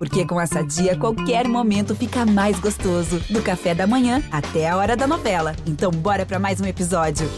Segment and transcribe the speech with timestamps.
[0.00, 3.20] Porque com essa dia, qualquer momento fica mais gostoso.
[3.28, 5.54] Do café da manhã até a hora da novela.
[5.66, 7.28] Então, bora para mais um episódio.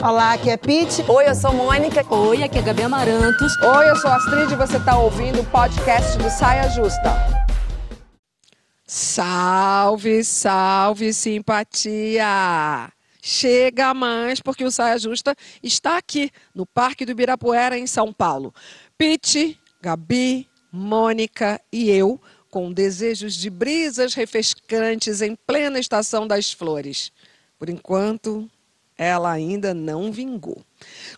[0.00, 1.04] Olá, aqui é Pete.
[1.08, 2.06] Oi, eu sou Mônica.
[2.08, 3.60] Oi, aqui é Gabi Amarantos.
[3.60, 7.12] Oi, eu sou Astrid e você está ouvindo o podcast do Saia Justa.
[8.86, 12.88] Salve, salve, simpatia!
[13.20, 18.54] Chega mais, porque o Saia Justa está aqui, no Parque do Ibirapuera, em São Paulo.
[18.96, 22.20] Pete, Gabi, Mônica e eu,
[22.50, 27.12] com desejos de brisas refrescantes em plena estação das flores.
[27.58, 28.48] Por enquanto,
[28.96, 30.64] ela ainda não vingou.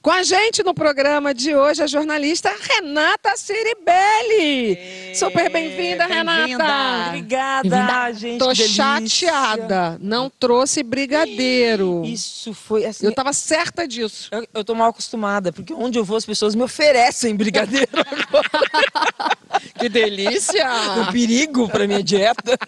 [0.02, 5.14] Com a gente no programa de hoje a jornalista Renata Ciribelli.
[5.14, 7.08] Super bem-vinda, bem Renata.
[7.08, 8.38] Obrigada, gente.
[8.38, 9.98] Tô chateada.
[10.00, 12.02] Não trouxe brigadeiro.
[12.04, 13.04] Isso foi assim.
[13.04, 14.30] Eu estava certa disso.
[14.32, 17.90] Eu, eu tô mal acostumada, porque onde eu vou as pessoas me oferecem brigadeiro
[19.78, 20.66] que delícia!
[20.96, 22.58] Um perigo para minha dieta.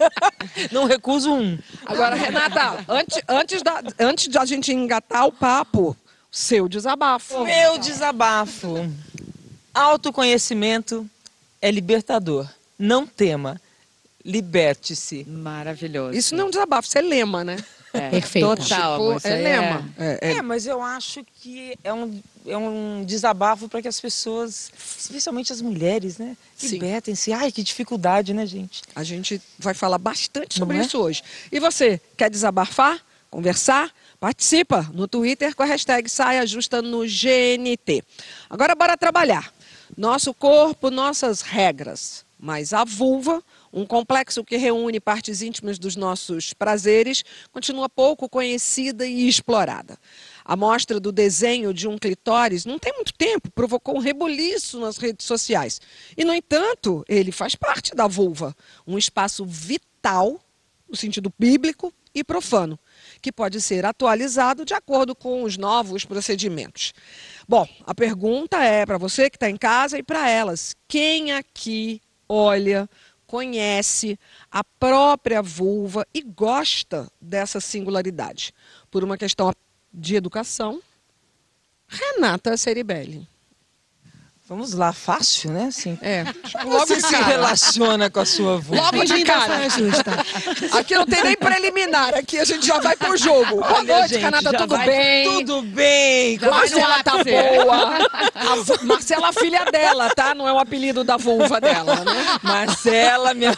[0.70, 1.58] Não recuso um.
[1.86, 5.96] Agora, Renata, antes, antes, da, antes de a gente engatar o papo,
[6.32, 7.44] seu desabafo.
[7.44, 8.90] Meu desabafo.
[9.74, 11.08] Autoconhecimento
[11.60, 12.48] é libertador.
[12.78, 13.60] Não tema.
[14.24, 15.24] Liberte-se.
[15.24, 16.16] Maravilhoso.
[16.16, 17.56] Isso não é um desabafo, isso é lema, né?
[17.92, 18.08] É.
[18.10, 18.48] Perfeito.
[18.56, 19.92] Total, tipo, é lema.
[19.98, 20.18] É...
[20.22, 24.72] É, é, mas eu acho que é um, é um desabafo para que as pessoas,
[24.98, 26.34] especialmente as mulheres, né?
[26.62, 27.32] Libertem-se.
[27.32, 28.82] Ai, que dificuldade, né, gente?
[28.94, 30.80] A gente vai falar bastante sobre é?
[30.80, 31.22] isso hoje.
[31.50, 32.98] E você, quer desabafar?
[33.30, 33.92] Conversar?
[34.22, 38.04] Participa no Twitter com a hashtag Saia Justa no GNT.
[38.48, 39.52] Agora bora trabalhar.
[39.96, 42.24] Nosso corpo, nossas regras.
[42.38, 43.42] Mas a vulva,
[43.72, 49.98] um complexo que reúne partes íntimas dos nossos prazeres, continua pouco conhecida e explorada.
[50.44, 54.98] A mostra do desenho de um clitóris não tem muito tempo, provocou um rebuliço nas
[54.98, 55.80] redes sociais.
[56.16, 58.54] E, no entanto, ele faz parte da vulva,
[58.86, 60.40] um espaço vital,
[60.88, 62.78] no sentido bíblico e profano
[63.22, 66.92] que pode ser atualizado de acordo com os novos procedimentos.
[67.48, 72.02] Bom, a pergunta é para você que está em casa e para elas: quem aqui
[72.28, 72.88] olha,
[73.26, 74.18] conhece
[74.50, 78.52] a própria vulva e gosta dessa singularidade?
[78.90, 79.52] Por uma questão
[79.92, 80.82] de educação,
[81.86, 83.31] Renata Ceribelli.
[84.52, 85.64] Vamos lá, fácil, né?
[85.68, 86.24] Assim, é.
[86.62, 88.74] Logo Você se relaciona com a sua avó.
[88.74, 89.66] Logo de cara.
[89.70, 90.10] Justa.
[90.78, 93.62] Aqui não tem nem preliminar, aqui a gente já vai pro jogo.
[93.62, 94.86] Boa Olha, noite, gente, Canada, tudo vai...
[94.86, 95.38] bem?
[95.38, 96.38] Tudo bem.
[96.38, 97.96] Marcela tá boa.
[98.34, 100.34] A Marcela, filha dela, tá?
[100.34, 102.38] Não é o apelido da vulva dela, né?
[102.42, 103.56] Marcela, minha...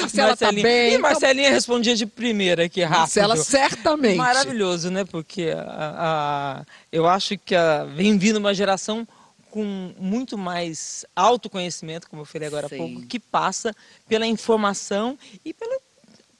[0.00, 0.94] Marcela tá bem.
[0.94, 2.98] E Marcelinha respondia de primeira aqui, rápido.
[2.98, 4.16] Marcela, certamente.
[4.16, 5.04] Maravilhoso, né?
[5.04, 8.68] Porque a, a, eu acho que a, vem vindo uma geração
[8.98, 9.06] geração
[9.50, 12.74] com muito mais autoconhecimento, como eu falei agora Sim.
[12.74, 13.74] há pouco, que passa
[14.06, 15.80] pela informação e pelo,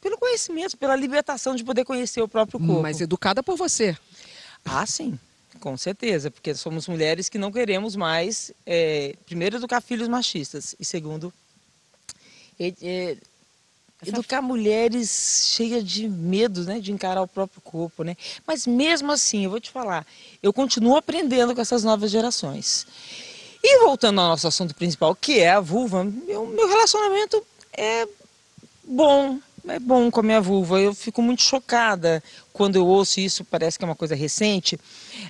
[0.00, 2.82] pelo conhecimento, pela libertação de poder conhecer o próprio corpo.
[2.82, 3.96] Mas educada por você.
[4.64, 5.18] Ah, sim.
[5.60, 10.84] Com certeza, porque somos mulheres que não queremos mais, é, primeiro, educar filhos machistas e,
[10.84, 11.32] segundo,
[12.60, 13.16] é, é,
[14.06, 18.16] educar mulheres cheias de medo, né, de encarar o próprio corpo, né?
[18.46, 20.06] Mas mesmo assim, eu vou te falar,
[20.42, 22.86] eu continuo aprendendo com essas novas gerações.
[23.62, 27.44] E voltando ao nosso assunto principal, que é a vulva, meu, meu relacionamento
[27.76, 28.06] é
[28.84, 30.80] bom, é bom com a minha vulva.
[30.80, 32.22] Eu fico muito chocada
[32.52, 34.78] quando eu ouço isso, parece que é uma coisa recente,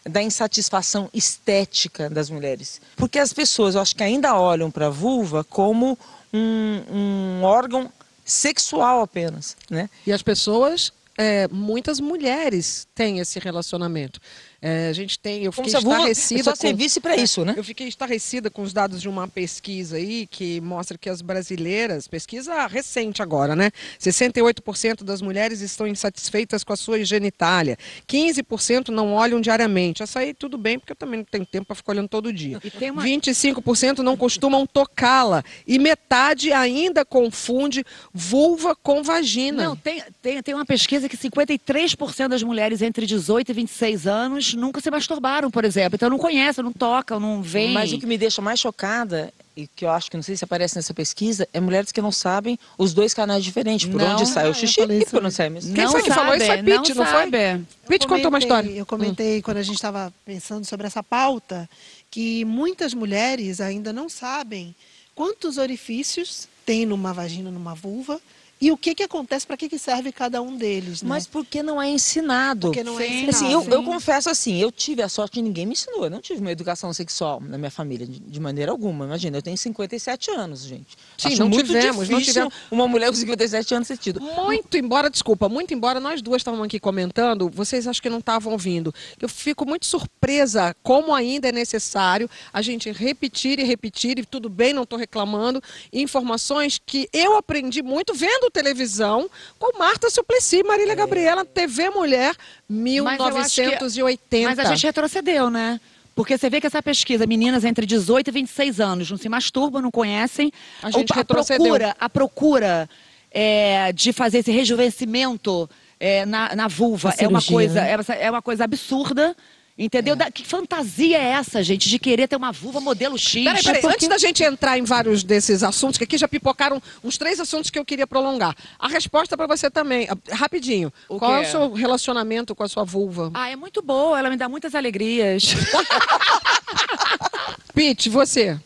[0.05, 2.81] da insatisfação estética das mulheres.
[2.97, 5.99] Porque as pessoas, eu acho que ainda olham para a vulva como
[6.33, 7.91] um, um órgão
[8.29, 9.89] sexual apenas, né?
[10.07, 14.21] E as pessoas, é, muitas mulheres têm esse relacionamento.
[14.61, 16.41] É, a gente tem, eu fiquei estarrecida.
[16.41, 17.55] É só para isso, né?
[17.57, 22.09] Eu fiquei estarrecida com os dados de uma pesquisa aí que mostra que as brasileiras,
[22.09, 23.71] pesquisa recente agora, né?
[24.01, 30.03] 68% das mulheres estão insatisfeitas com a sua genitália, 15% não olham diariamente.
[30.03, 32.61] Essa aí tudo bem, porque eu também não tenho tempo para ficar olhando todo dia.
[32.91, 33.05] Uma...
[33.05, 39.63] 25% não costumam tocá-la e metade ainda confunde vulva com vagina.
[39.63, 44.48] Não, tem, tem, tem uma pesquisa que 53% das mulheres entre 18 e 26 anos
[44.55, 45.97] nunca se masturbaram, por exemplo.
[45.97, 47.73] Então não conhecem, não tocam, não veem.
[47.73, 50.45] Mas o que me deixa mais chocada e que eu acho que não sei se
[50.45, 54.25] aparece nessa pesquisa, é mulheres que não sabem os dois canais diferentes, por não, onde
[54.25, 55.51] sai o xixi e por onde sai.
[55.51, 57.65] Quem não foi que sabe, falou isso foi Pete, não, não foi?
[57.89, 58.71] Pete contou uma história.
[58.71, 59.43] Eu comentei hum.
[59.43, 61.69] quando a gente estava pensando sobre essa pauta
[62.09, 64.77] que muitas mulheres ainda não sabem
[65.13, 68.21] quantos orifícios tem numa vagina, numa vulva
[68.61, 71.03] e o que, que acontece, para que, que serve cada um deles.
[71.03, 71.09] Né?
[71.09, 72.69] Mas por que não é ensinado?
[72.69, 73.27] Porque não é Sim.
[73.27, 73.37] ensinado.
[73.37, 76.05] Assim, eu, eu confesso assim, eu tive a sorte de ninguém me ensinou.
[76.05, 79.05] Eu não tive uma educação sexual na minha família, de, de maneira alguma.
[79.05, 80.97] Imagina, eu tenho 57 anos, gente.
[81.17, 82.53] Sim, Acho não muito tivemos, não tivemos.
[82.71, 84.21] uma mulher com 57 anos ter tido.
[84.21, 88.53] Muito embora, desculpa, muito embora nós duas estávamos aqui comentando, vocês acho que não estavam
[88.53, 88.93] ouvindo.
[89.21, 94.49] Eu fico muito surpresa como ainda é necessário a gente repetir e repetir, e tudo
[94.49, 95.63] bem, não estou reclamando,
[95.93, 99.29] informações que eu aprendi muito vendo televisão
[99.59, 102.35] com Marta Suplicy, Marília Gabriela, TV Mulher,
[102.69, 104.49] Mas eu acho que- 1980.
[104.49, 105.81] Mas a gente retrocedeu, né?
[106.15, 109.81] Porque você vê que essa pesquisa, meninas entre 18 e 26 anos, não se masturbam,
[109.81, 110.51] não conhecem.
[110.83, 111.63] A gente O- retrocedeu.
[111.65, 112.91] procura, a procura
[113.31, 115.69] é, de fazer esse rejuvenescimento
[116.01, 117.97] é, na, na vulva A é uma, coisa, né?
[118.09, 119.37] é, é uma coisa absurda.
[119.79, 120.17] Entendeu?
[120.17, 123.45] Da- que fantasia é essa, gente, de querer ter uma vulva modelo X?
[123.45, 126.83] Peraí, peraí, Porque- antes da gente entrar em vários desses assuntos, que aqui já pipocaram
[127.05, 128.57] uns três assuntos que eu queria prolongar.
[128.77, 130.93] A resposta para você também, ah, rapidinho.
[131.09, 133.31] O Qual é o seu relacionamento com a sua vulva?
[133.35, 135.55] Ah, é muito boa, ela me dá muitas alegrias.
[137.73, 138.59] Pete, você?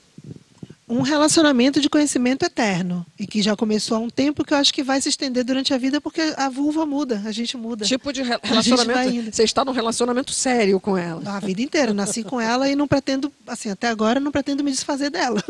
[0.92, 4.72] Um relacionamento de conhecimento eterno e que já começou há um tempo que eu acho
[4.74, 7.84] que vai se estender durante a vida porque a vulva muda, a gente muda.
[7.84, 9.34] Tipo de re- relacionamento.
[9.34, 11.22] Você está num relacionamento sério com ela.
[11.36, 14.70] A vida inteira, nasci com ela e não pretendo, assim, até agora não pretendo me
[14.70, 15.42] desfazer dela.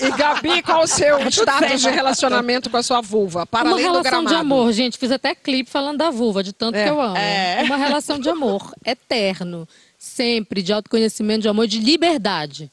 [0.00, 3.46] E Gabi, qual o seu status de relacionamento com a sua vulva?
[3.46, 4.28] Para uma além do relação gramado.
[4.28, 4.98] de amor, gente.
[4.98, 6.84] Fiz até clipe falando da vulva, de tanto É.
[6.84, 7.16] que eu amo.
[7.64, 9.68] Uma relação de amor eterno.
[9.98, 12.70] Sempre, de autoconhecimento, de amor, de liberdade.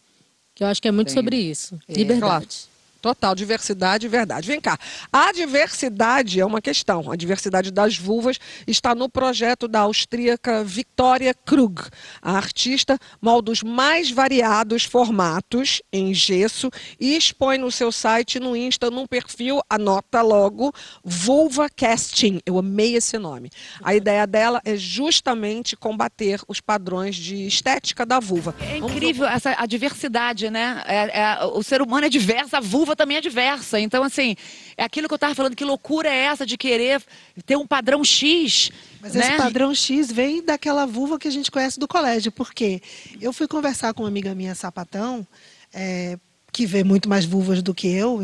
[0.55, 1.77] Que eu acho que é muito sobre isso.
[1.87, 2.19] liberdade.
[2.21, 2.74] Claro.
[3.05, 4.47] Total, diversidade e verdade.
[4.47, 4.79] Vem cá.
[5.13, 7.11] A diversidade é uma questão.
[7.11, 11.83] A diversidade das vulvas está no projeto da austríaca Victoria Krug.
[12.19, 18.57] A artista molda os mais variados formatos em gesso e expõe no seu site, no
[18.57, 20.73] Insta, num perfil, anota logo,
[21.03, 22.39] Vulva Casting.
[22.43, 23.51] Eu amei esse nome.
[23.83, 28.55] A ideia dela é justamente combater os padrões de estética da vulva.
[28.59, 30.81] É incrível essa, a diversidade, né?
[30.87, 33.79] É- é- o ser humano é diverso, a vulva também é diversa.
[33.79, 34.35] Então, assim,
[34.77, 37.01] é aquilo que eu estava falando, que loucura é essa de querer
[37.45, 38.71] ter um padrão X,
[39.01, 39.27] Mas né?
[39.27, 42.31] esse padrão X vem daquela vulva que a gente conhece do colégio.
[42.31, 42.81] Porque
[43.21, 45.25] eu fui conversar com uma amiga minha sapatão,
[45.73, 46.17] é,
[46.51, 48.19] que vê muito mais vulvas do que eu,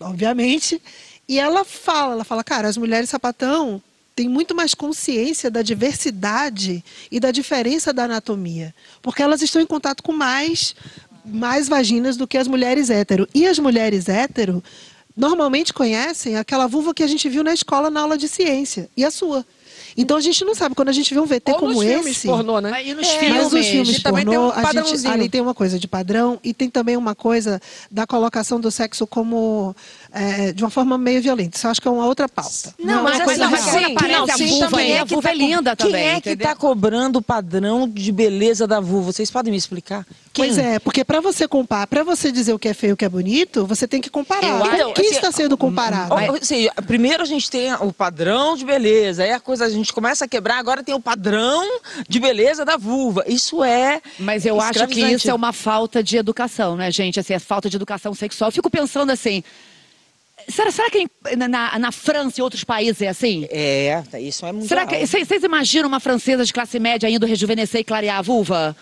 [0.00, 0.82] obviamente,
[1.28, 3.80] e ela fala, ela fala, cara, as mulheres sapatão
[4.16, 9.66] têm muito mais consciência da diversidade e da diferença da anatomia, porque elas estão em
[9.66, 10.74] contato com mais
[11.28, 13.28] mais vaginas do que as mulheres hétero.
[13.34, 14.62] E as mulheres hétero
[15.16, 19.04] normalmente conhecem aquela vulva que a gente viu na escola na aula de ciência e
[19.04, 19.44] a sua.
[19.96, 21.92] Então a gente não sabe quando a gente vê um VT Ou como nos esse.
[21.94, 22.84] filmes pornô, né?
[22.86, 23.42] E nos É, filmes.
[23.42, 25.12] mas os filmes também tem pornô, um a gente, padrãozinho.
[25.12, 27.60] ali tem uma coisa de padrão e tem também uma coisa
[27.90, 29.74] da colocação do sexo como
[30.12, 31.56] é, de uma forma meio violenta.
[31.56, 32.72] Isso eu acho que é uma outra pauta.
[32.78, 34.86] Não, é mas assim, coisa quando Sim, não, a sim, vulva também.
[34.86, 36.06] Quem a é que vulva é linda Quem também.
[36.06, 39.10] é que está cobrando o padrão de beleza da vulva?
[39.10, 40.06] Vocês podem me explicar?
[40.38, 40.54] Quem?
[40.54, 42.96] Pois é, porque para você comparar, para você dizer o que é feio e o
[42.96, 44.46] que é bonito, você tem que comparar.
[44.46, 46.14] Eu o acho- que assim, está sendo comparado?
[46.14, 49.92] Ou seja, primeiro a gente tem o padrão de beleza, aí a coisa a gente
[49.92, 53.24] começa a quebrar, agora tem o padrão de beleza da vulva.
[53.26, 54.00] Isso é.
[54.18, 57.18] Mas eu acho que isso é uma falta de educação, né, gente?
[57.18, 58.48] Assim, é falta de educação sexual.
[58.48, 59.42] Eu fico pensando assim.
[60.48, 61.06] Será, será que
[61.36, 63.46] na, na- na França e outros países é assim?
[63.50, 64.66] É, isso é muito.
[64.66, 68.22] Será que vocês vocês imaginam uma francesa de classe média indo rejuvenescer e clarear a
[68.22, 68.74] vulva?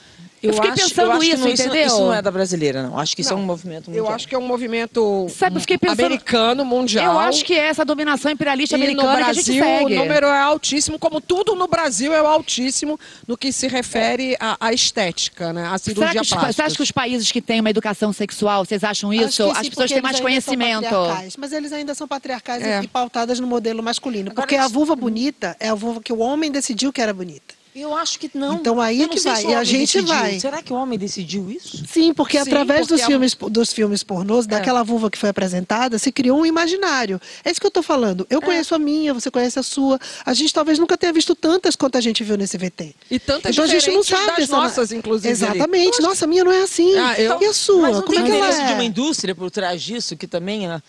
[0.47, 1.87] Eu, fiquei acho- pensando eu acho que isso, não, entendeu?
[1.87, 2.99] Isso não é da brasileira, não.
[2.99, 4.15] Acho que isso Não, é um movimento Eu mundial.
[4.15, 7.15] acho que é um movimento Sabe, eu fiquei pensando- americano, mundial.
[7.15, 9.95] Eu acho que é essa dominação imperialista E no americana que a gente Brasil, segue.
[9.95, 14.57] o número é altíssimo, como tudo no Brasil é altíssimo no que se refere à,
[14.61, 15.63] à estética, né?
[15.67, 16.53] À Será cirurgia que, os, plástica.
[16.53, 19.45] você acha que os países que têm uma educação sexual, vocês acham Acho isso?
[19.45, 20.95] que As sim, pessoas têm mais eles conhecimento.
[21.39, 22.83] Mas eles ainda são patriarcais É.
[22.83, 24.31] e pautadas no modelo masculino.
[24.31, 27.13] Agora, Porque a isso- vulva bonita é a vulva que o homem decidiu que era
[27.13, 27.55] bonita.
[27.79, 28.55] Eu acho que não.
[28.55, 30.07] Então aí é não que vai, e a homem gente decidiu.
[30.15, 30.41] vai.
[30.41, 31.85] Será que o homem decidiu isso?
[31.87, 35.29] Sim, porque Sim, através porque dos, é filmes, dos filmes pornôs, daquela vulva que foi
[35.29, 37.21] apresentada, se criou um imaginário.
[37.45, 38.27] É isso que eu estou falando.
[38.31, 39.99] Eu conheço a minha, você conhece a sua.
[40.25, 42.95] A gente talvez nunca tenha visto tantas quanto a gente viu nesse VT.
[43.11, 45.29] E tantas então a gente não sabe das essa- nossas, inclusive.
[45.33, 46.01] Exatamente.
[46.01, 46.97] Nossa, a minha não é assim.
[46.97, 47.83] Ah, eu- E a sua?
[47.83, 48.87] Mas não Como tem é que ela interesse de uma é?
[48.87, 50.81] indústria por trás disso, que também eh,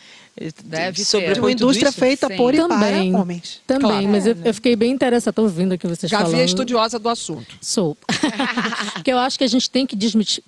[0.64, 1.04] Deve.
[1.34, 2.00] De uma indústria isso?
[2.00, 2.38] feita Sim.
[2.38, 3.12] por e Também.
[3.12, 3.60] para homens.
[3.66, 4.08] Também, Claro.
[4.08, 6.42] mas eu, eu fiquei bem interessada ouvindo aqui vocês Gavi falando.
[6.42, 6.46] é
[6.78, 7.58] estudiosa do assunto.
[7.62, 7.98] Sou.
[8.94, 9.96] Porque eu acho que a gente tem que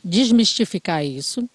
[0.03, 1.49] desmistificar isso.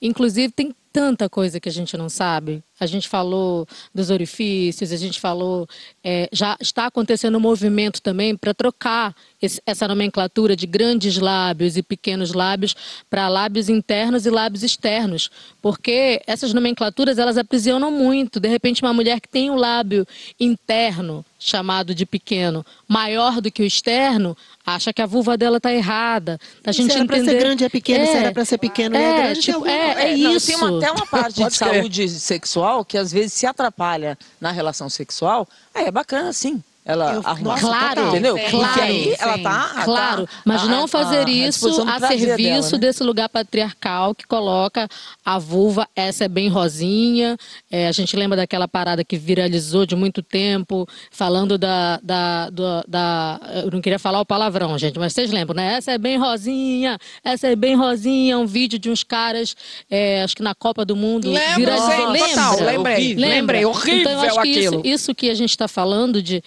[0.00, 2.62] Inclusive, tem tanta coisa que a gente não sabe.
[2.80, 5.68] A gente falou dos orifícios, a gente falou.
[6.02, 11.76] É, já está acontecendo um movimento também para trocar esse, essa nomenclatura de grandes lábios
[11.76, 12.74] e pequenos lábios
[13.08, 15.30] para lábios internos e lábios externos,
[15.60, 18.40] porque essas nomenclaturas elas aprisionam muito.
[18.40, 20.06] De repente, uma mulher que tem um lábio
[20.38, 25.72] interno chamado de pequeno maior do que o externo, acha que a vulva dela está
[25.72, 26.38] errada.
[26.64, 28.96] A gente se era para ser grande é pequeno, é, se era para ser pequeno
[28.96, 29.40] é, é grande.
[29.40, 30.46] Tipo, é, é, não, isso.
[30.46, 34.88] Tem uma, até uma parte de saúde sexual que às vezes se atrapalha na relação
[34.88, 35.46] sexual.
[35.74, 37.60] Aí é bacana, sim ela eu, arrumar.
[37.60, 38.38] Claro, entendeu?
[38.38, 39.82] Sim, Porque aí ela tá.
[39.84, 42.78] Claro, tá, mas não a, fazer a, isso a, serviço dela, né?
[42.78, 44.88] desse lugar patriarcal que coloca
[45.22, 47.36] a vulva, essa é bem rosinha.
[47.70, 52.84] É, a gente lembra daquela parada que viralizou de muito tempo, falando da, da, da,
[52.88, 55.74] da, Eu não queria falar o palavrão, gente, mas vocês lembram, né?
[55.74, 58.38] Essa é bem rosinha, essa é bem rosinha.
[58.38, 59.54] Um vídeo de uns caras,
[59.90, 61.30] é, acho que na Copa do Mundo.
[61.30, 62.10] Lembro, viralizou.
[62.12, 62.28] Lembra?
[62.30, 63.08] Total, lembrei.
[63.08, 63.28] Lembra?
[63.28, 64.82] Lembrei, horrível então, eu acho aquilo.
[64.82, 66.42] Que isso, isso que a gente está falando de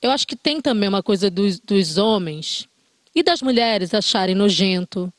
[0.00, 2.68] eu acho que tem também uma coisa dos, dos homens
[3.14, 5.12] e das mulheres acharem nojento,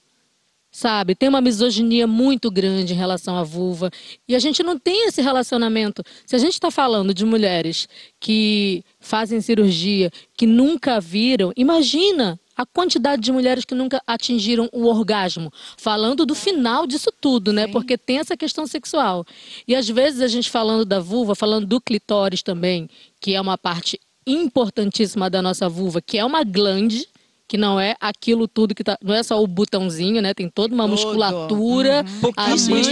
[0.71, 1.15] sabe?
[1.15, 3.89] Tem uma misoginia muito grande em relação à vulva.
[4.27, 6.03] E a gente não tem esse relacionamento.
[6.25, 12.65] Se a gente está falando de mulheres que fazem cirurgia, que nunca viram, imagina a
[12.65, 15.51] quantidade de mulheres que nunca atingiram o orgasmo.
[15.77, 17.67] Falando do final disso tudo, né?
[17.67, 17.71] Sim.
[17.71, 19.25] Porque tem essa questão sexual.
[19.67, 23.57] E às vezes a gente falando da vulva, falando do clitóris também, que é uma
[23.57, 27.07] parte importantíssima da nossa vulva, que é uma glande,
[27.47, 28.97] que não é aquilo tudo que tá.
[29.01, 30.33] Não é só o botãozinho, né?
[30.33, 30.91] Tem toda uma Todo.
[30.91, 32.31] musculatura, uhum.
[32.35, 32.87] as manhas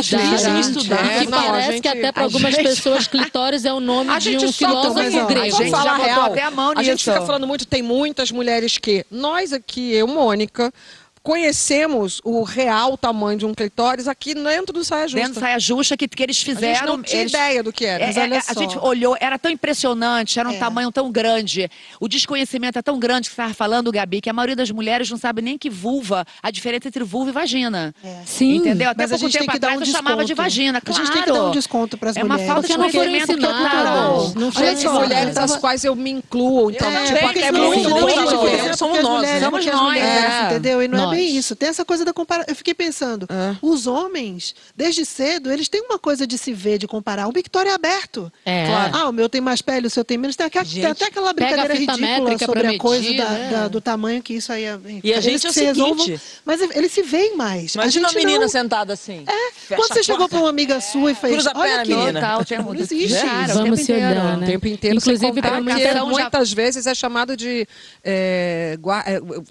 [0.00, 1.20] diferentes, estudar.
[1.20, 2.64] Que parece gente, que até para algumas gente...
[2.64, 5.56] pessoas clitóris é o nome a de um filósofo grego.
[5.56, 6.24] A gente já real.
[6.24, 9.06] Até a, mão a gente fica falando muito, tem muitas mulheres que.
[9.10, 10.70] Nós aqui, eu, Mônica
[11.24, 15.18] conhecemos o real tamanho de um clitóris aqui dentro do saia justa.
[15.18, 16.70] Dentro do saia justa que, que eles fizeram.
[16.70, 17.32] A gente não tinha eles...
[17.32, 18.04] ideia do que era.
[18.04, 20.58] É, é, a gente olhou, era tão impressionante, era um é.
[20.58, 21.70] tamanho tão grande.
[21.98, 25.10] O desconhecimento é tão grande que você estava falando, Gabi, que a maioria das mulheres
[25.10, 27.94] não sabe nem que vulva, a diferença entre vulva e vagina.
[28.04, 28.20] É.
[28.26, 28.56] Sim.
[28.56, 28.90] Entendeu?
[28.90, 30.78] Até pouco tempo atrás um eu chamava de vagina.
[30.82, 31.00] Claro.
[31.00, 32.42] A gente tem que dar um desconto para as mulheres.
[32.42, 34.32] É uma falta de conhecimento total.
[34.36, 35.00] Não foi só.
[35.00, 36.70] mulheres às quais eu me incluo.
[36.70, 39.26] Então, é, tipo, é muito longe Somos nós.
[39.40, 40.02] Somos nós.
[40.50, 40.82] Entendeu?
[40.82, 41.56] E não é bem isso.
[41.56, 42.52] Tem essa coisa da comparação.
[42.52, 43.56] Eu fiquei pensando, é.
[43.62, 47.28] os homens, desde cedo, eles têm uma coisa de se ver, de comparar.
[47.28, 48.32] O Victória é aberto.
[48.44, 48.66] É.
[48.66, 48.96] Claro.
[48.96, 50.36] Ah, o meu tem mais pele, o seu tem menos.
[50.36, 53.50] Tem, aquela, tem até aquela brincadeira ridícula sobre a coisa da, né?
[53.50, 54.78] da, do tamanho que isso aí é.
[55.02, 56.20] E a gente é o seguinte...
[56.44, 57.74] Mas eles se veem mais.
[57.74, 58.48] Imagina a uma menina não...
[58.48, 59.24] sentada assim.
[59.26, 59.74] É.
[59.74, 61.32] Quando você chegou para uma amiga sua e fez.
[61.34, 61.94] Cruza Olha aqui.
[61.94, 62.38] Menina.
[62.62, 63.18] Não existe.
[63.54, 64.46] Vamos se olhar, né?
[64.46, 64.96] O tempo inteiro.
[64.96, 65.60] Inclusive, para
[66.04, 67.66] muitas vezes é chamado de.
[68.02, 68.78] É,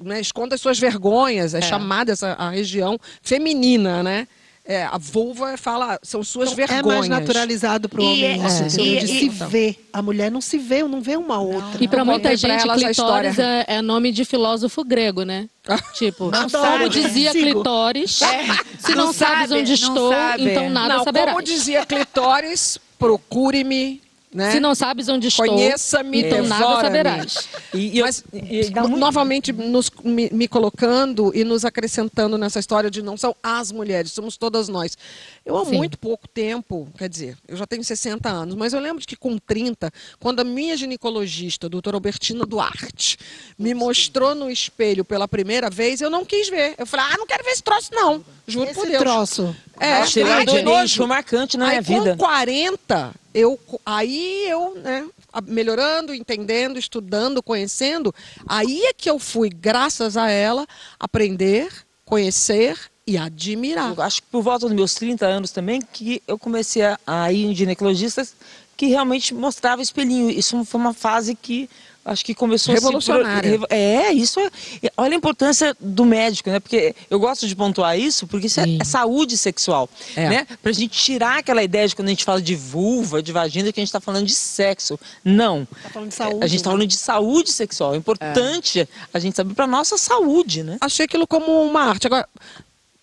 [0.03, 1.52] né, esconda as suas vergonhas.
[1.57, 1.62] É, é.
[1.62, 4.27] chamada essa a região feminina, né?
[4.65, 7.05] É, a vulva fala, são suas então, vergonhas.
[7.05, 9.89] É mais naturalizado para o homem é, isso, é, de se ver.
[9.91, 11.83] A mulher não se vê, não vê uma outra.
[11.83, 15.50] E para muita gente, clitóris é, é, nome de filósofo grego, né?
[15.95, 17.43] tipo, não como dizia Sigo.
[17.43, 18.45] clitóris, é.
[18.79, 21.31] se não, não sabes sabe, onde estou, então nada não, saberás.
[21.31, 24.02] Como dizia clitóris, procure-me
[24.34, 24.52] né?
[24.52, 27.50] Se não sabes onde estou, Conheça-me, então nada saberás.
[27.74, 28.98] E, e Mas, e, muito...
[28.98, 34.12] novamente, nos, me, me, colocando e nos acrescentando nessa história de não são as mulheres,
[34.12, 34.98] somos todas nós.
[35.46, 35.78] Eu há Sim.
[35.78, 39.38] muito pouco tempo, quer dizer, eu já tenho 60 anos, mas eu lembro que com
[39.38, 43.18] 30, quando a minha ginecologista, a doutora Albertina Duarte,
[43.58, 46.74] me mostrou no espelho pela primeira vez, eu não quis ver.
[46.78, 48.24] Eu falei, ah, não quero ver esse troço, não.
[48.48, 49.00] Juro esse por Deus.
[49.00, 49.56] troço.
[49.80, 52.12] É, Nossa, foi marcante na minha vida.
[52.12, 55.08] Com 40, eu, aí eu, né,
[55.46, 58.13] melhorando, entendendo, estudando, conhecendo,
[58.48, 60.68] aí é que eu fui, graças a ela,
[61.00, 61.70] aprender,
[62.06, 63.94] conhecer e admirar.
[63.96, 67.46] Eu acho que por volta dos meus 30 anos também que eu comecei a ir
[67.46, 68.36] em ginecologistas
[68.78, 70.30] que realmente mostrava espelhinho.
[70.30, 71.70] Isso foi uma fase que
[72.05, 73.55] acho que começou revolucionária.
[73.55, 73.74] A se...
[73.74, 74.50] É, isso é.
[74.98, 76.60] Olha a importância do médico, né?
[76.60, 80.29] Porque eu gosto de pontuar isso, porque isso é, é saúde sexual, é.
[80.29, 80.48] né?
[80.62, 83.79] Pra gente tirar aquela ideia de quando a gente fala de vulva, de vagina, que
[83.79, 85.00] a gente está falando de sexo.
[85.24, 85.65] Não.
[85.83, 86.43] Tá falando de saúde.
[86.43, 87.93] A gente está falando de saúde sexual.
[87.93, 88.88] É importante é.
[89.13, 90.77] a gente saber para nossa saúde, né?
[90.81, 92.07] Achei aquilo como uma arte.
[92.07, 92.27] Agora,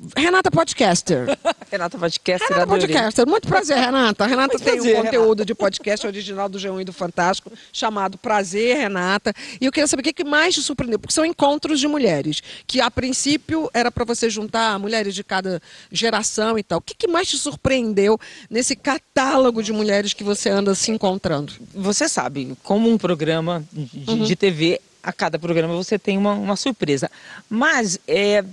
[0.17, 1.27] Renata Podcaster.
[1.71, 3.27] Renata Podcaster, Renata Podcaster.
[3.27, 4.25] Muito prazer, Renata.
[4.25, 5.45] A Renata Muito tem prazer, um conteúdo Renata.
[5.45, 9.35] de podcast original do G1 e do Fantástico, chamado Prazer, Renata.
[9.61, 12.81] E eu queria saber o que mais te surpreendeu, porque são encontros de mulheres, que
[12.81, 15.61] a princípio era para você juntar mulheres de cada
[15.93, 16.79] geração e tal.
[16.79, 21.53] O que mais te surpreendeu nesse catálogo de mulheres que você anda se encontrando?
[21.75, 24.25] Você sabe, como um programa de, uhum.
[24.25, 27.11] de TV, a cada programa você tem uma, uma surpresa.
[27.49, 28.45] Mas é,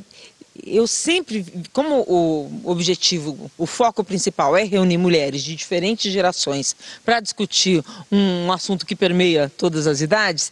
[0.66, 7.20] eu sempre, como o objetivo, o foco principal é reunir mulheres de diferentes gerações para
[7.20, 10.52] discutir um assunto que permeia todas as idades,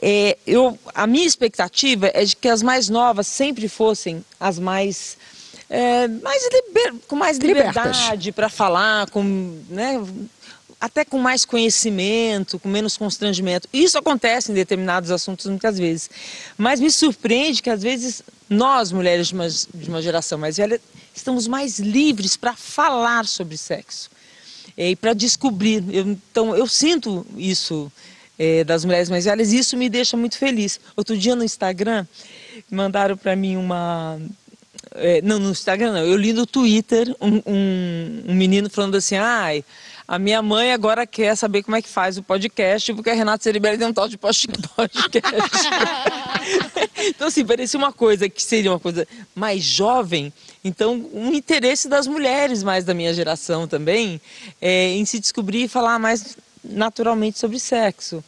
[0.00, 5.16] é, eu, a minha expectativa é de que as mais novas sempre fossem as mais
[5.70, 9.98] é, mais liber, com mais liberdade para falar, com, né,
[10.82, 13.68] até com mais conhecimento, com menos constrangimento.
[13.72, 16.10] Isso acontece em determinados assuntos muitas vezes.
[16.58, 18.20] Mas me surpreende que às vezes
[18.50, 20.80] nós, mulheres de uma, de uma geração mais velha,
[21.14, 24.10] estamos mais livres para falar sobre sexo
[24.76, 25.84] é, e para descobrir.
[25.88, 27.90] Eu, então, eu sinto isso
[28.36, 30.80] é, das mulheres mais velhas e isso me deixa muito feliz.
[30.96, 32.04] Outro dia no Instagram
[32.68, 34.20] mandaram para mim uma
[34.94, 39.16] é, não, no Instagram não, eu li no Twitter um, um, um menino falando assim,
[39.16, 39.64] ai,
[40.06, 43.42] a minha mãe agora quer saber como é que faz o podcast, porque a Renata
[43.42, 44.50] Ceribelli tem um tal de podcast.
[46.98, 50.32] então, assim, parecia uma coisa que seria uma coisa mais jovem.
[50.64, 54.20] Então, um interesse das mulheres mais da minha geração também
[54.60, 58.22] é, em se descobrir e falar mais naturalmente sobre sexo.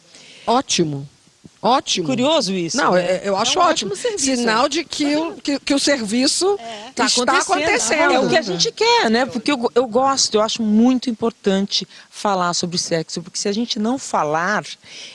[0.47, 1.07] Ótimo.
[1.65, 2.05] Ótimo.
[2.05, 2.77] Curioso isso.
[2.77, 3.21] Não, né?
[3.23, 3.95] eu acho é um ótimo.
[3.95, 6.89] Sinal de que o, que, que o serviço é.
[6.89, 7.41] está acontecendo.
[7.41, 8.13] acontecendo.
[8.13, 9.25] É o que a gente quer, né?
[9.25, 13.79] Porque eu, eu gosto, eu acho muito importante falar sobre sexo, porque se a gente
[13.79, 14.63] não falar,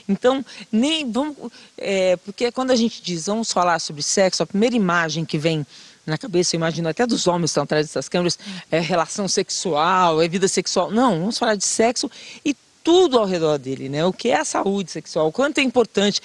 [0.09, 1.37] então nem vamos.
[1.79, 5.65] É, porque quando a gente diz vamos falar sobre sexo, a primeira imagem que vem
[6.05, 8.37] na cabeça, eu imagino até dos homens que estão atrás dessas câmeras,
[8.73, 10.91] é relação sexual, é vida sexual.
[10.91, 12.11] Não, vamos falar de sexo
[12.45, 14.05] e tudo ao redor dele, né?
[14.05, 16.21] O que é a saúde sexual, o quanto é importante.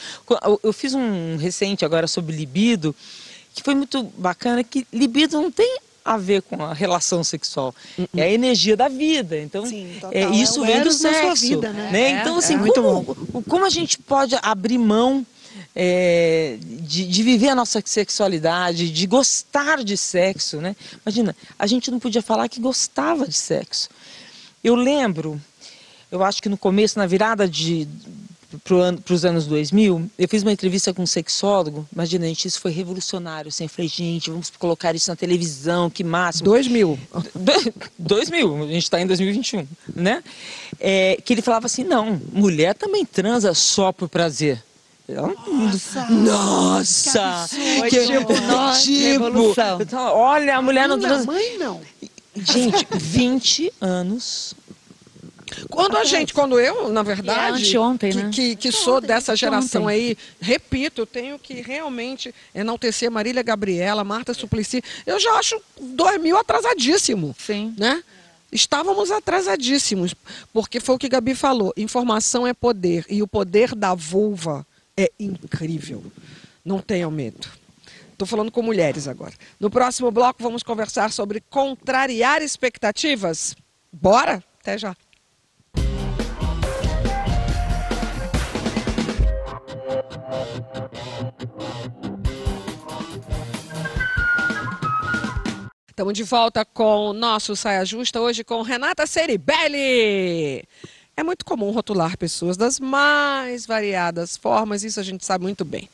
[0.63, 2.95] Eu fiz um recente agora sobre libido,
[3.53, 7.73] que foi muito bacana, que libido não tem a ver com a relação sexual.
[7.97, 8.07] Uh-uh.
[8.15, 9.37] É a energia da vida.
[9.37, 11.47] Então, Sim, é, isso é vem do sexo.
[11.47, 11.89] Vida, né?
[11.91, 12.01] né?
[12.01, 13.15] É, então, assim, é como,
[13.47, 15.25] como a gente pode abrir mão
[15.75, 20.75] é, de, de, viver a nossa sexualidade, de gostar de sexo, né?
[21.05, 23.89] Imagina, a gente não podia falar que gostava de sexo.
[24.63, 25.41] Eu lembro
[26.11, 27.87] eu acho que no começo, na virada de
[28.63, 31.87] para os anos 2000, eu fiz uma entrevista com um sexólogo.
[31.91, 33.49] Imagina, gente, isso foi revolucionário.
[33.49, 36.45] Assim, eu falei, gente, vamos colocar isso na televisão, que máximo.
[36.45, 36.97] 2000.
[37.97, 40.23] 2000, a gente está em 2021, né?
[40.79, 44.63] É, que ele falava assim: não, mulher também transa só por prazer.
[45.07, 46.09] Nossa!
[46.09, 47.47] Nossa!
[47.49, 51.25] Que, que tipo, nossa, tipo, então, olha, a mulher não transa.
[51.25, 51.79] mãe não.
[52.35, 54.55] Gente, 20 anos
[55.69, 58.29] quando a gente, quando eu, na verdade, é ontem, que, né?
[58.33, 64.83] que, que sou dessa geração aí, repito, tenho que realmente enaltecer Marília Gabriela, Marta Suplicy.
[65.05, 67.35] Eu já acho 2000 atrasadíssimo.
[67.37, 67.73] Sim.
[67.77, 68.03] Né?
[68.51, 70.15] Estávamos atrasadíssimos,
[70.53, 75.11] porque foi o que Gabi falou: informação é poder, e o poder da vulva é
[75.19, 76.03] incrível.
[76.63, 77.47] Não tenham medo.
[78.11, 79.33] Estou falando com mulheres agora.
[79.59, 83.55] No próximo bloco, vamos conversar sobre contrariar expectativas.
[83.91, 84.41] Bora?
[84.61, 84.95] Até já.
[95.87, 100.63] Estamos de volta com o nosso Saia Justa, hoje com Renata Ceribelli.
[101.15, 105.87] É muito comum rotular pessoas das mais variadas formas, isso a gente sabe muito bem.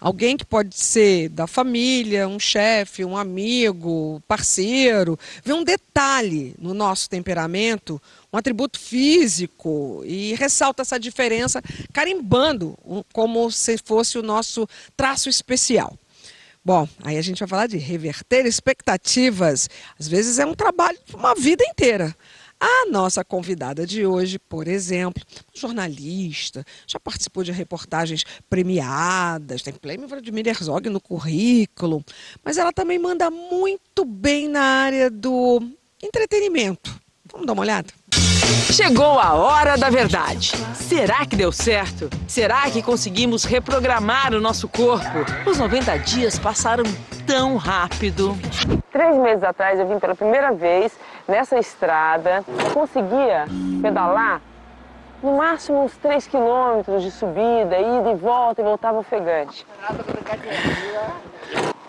[0.00, 6.72] Alguém que pode ser da família, um chefe, um amigo, parceiro, vê um detalhe no
[6.72, 8.00] nosso temperamento,
[8.32, 11.60] um atributo físico e ressalta essa diferença,
[11.92, 12.78] carimbando
[13.12, 14.66] como se fosse o nosso
[14.96, 15.96] traço especial.
[16.64, 19.68] Bom, aí a gente vai falar de reverter expectativas.
[19.98, 22.16] Às vezes é um trabalho uma vida inteira.
[22.60, 25.20] A nossa convidada de hoje, por exemplo,
[25.52, 32.04] jornalista, já participou de reportagens premiadas, tem prêmio Vladimir Herzog no currículo,
[32.44, 35.60] mas ela também manda muito bem na área do
[36.00, 36.96] entretenimento.
[37.32, 37.92] Vamos dar uma olhada?
[38.52, 40.52] Chegou a hora da verdade.
[40.74, 42.10] Será que deu certo?
[42.28, 45.24] Será que conseguimos reprogramar o nosso corpo?
[45.46, 46.84] Os 90 dias passaram
[47.26, 48.36] tão rápido.
[48.90, 50.92] Três meses atrás eu vim pela primeira vez
[51.26, 52.44] nessa estrada.
[52.74, 53.46] Conseguia
[53.80, 54.42] pedalar
[55.22, 59.66] no máximo uns 3 quilômetros de subida, ida e volta e voltava ofegante.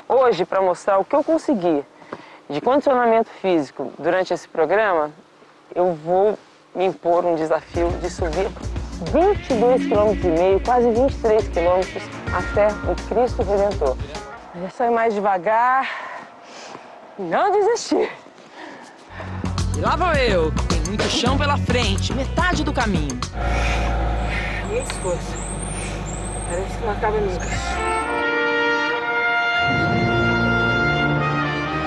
[0.07, 1.83] Hoje, para mostrar o que eu consegui
[2.49, 5.11] de condicionamento físico durante esse programa,
[5.75, 6.37] eu vou
[6.75, 8.49] me impor um desafio de subir
[9.11, 13.97] 22 quilômetros e meio, quase 23 quilômetros até o Cristo Redentor.
[14.63, 15.89] É só ir mais devagar,
[17.17, 18.09] não desistir.
[19.75, 23.19] E lá vou eu, tem muito chão pela frente, metade do caminho.
[24.67, 25.33] Muito esforço.
[26.49, 27.45] Parece que não acaba nunca.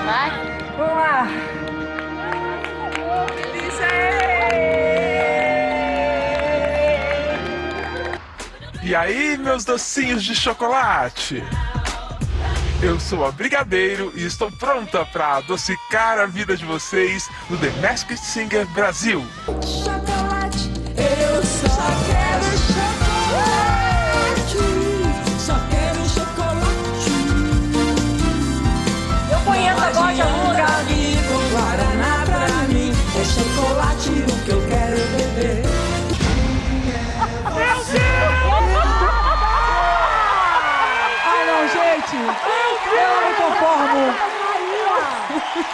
[0.05, 0.31] Vai?
[0.77, 1.27] Vamos lá!
[3.35, 4.26] Delícia!
[8.83, 11.43] E aí, meus docinhos de chocolate?
[12.81, 17.69] Eu sou a Brigadeiro e estou pronta para adocicar a vida de vocês no The
[17.81, 19.25] Masked Singer Brasil.
[19.45, 21.67] Chocolate, eu só
[22.05, 22.36] quero.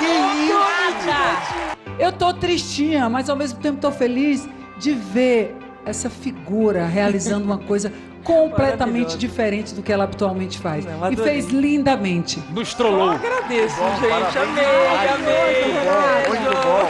[0.03, 1.93] Que isso?
[1.99, 7.57] Eu tô tristinha, mas ao mesmo tempo tô feliz de ver essa figura realizando uma
[7.57, 7.91] coisa
[8.23, 10.85] completamente diferente do que ela habitualmente faz.
[10.85, 12.39] Não, E fez lindamente.
[12.51, 13.11] Nos trollou.
[13.11, 14.09] Agradeço, Bom, gente.
[14.09, 14.65] parabéns Amei,
[15.13, 16.27] amei.
[16.29, 16.89] Muito bom.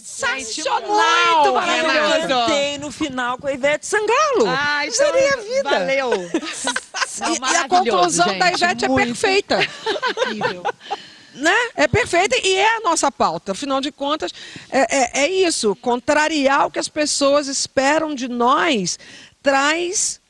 [0.00, 1.46] Sensacional!
[1.46, 2.28] Eu Renato.
[2.28, 4.44] cantei no final com a Ivete Sangalo.
[4.46, 5.70] Ai, Isso seria a vida.
[5.70, 6.12] Valeu.
[6.12, 9.06] E, e a maravilhoso, conclusão da gente, Ivete é muito.
[9.06, 9.58] perfeita.
[10.26, 10.62] Incrível.
[11.38, 11.54] Né?
[11.74, 13.52] É perfeita e é a nossa pauta.
[13.52, 14.32] Afinal de contas,
[14.70, 15.76] é, é, é isso.
[15.76, 18.98] Contrariar o que as pessoas esperam de nós
[19.42, 20.20] traz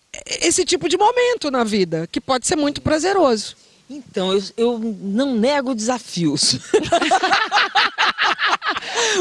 [0.41, 3.57] esse tipo de momento na vida, que pode ser muito prazeroso.
[3.91, 6.59] Então, eu, eu não nego desafios.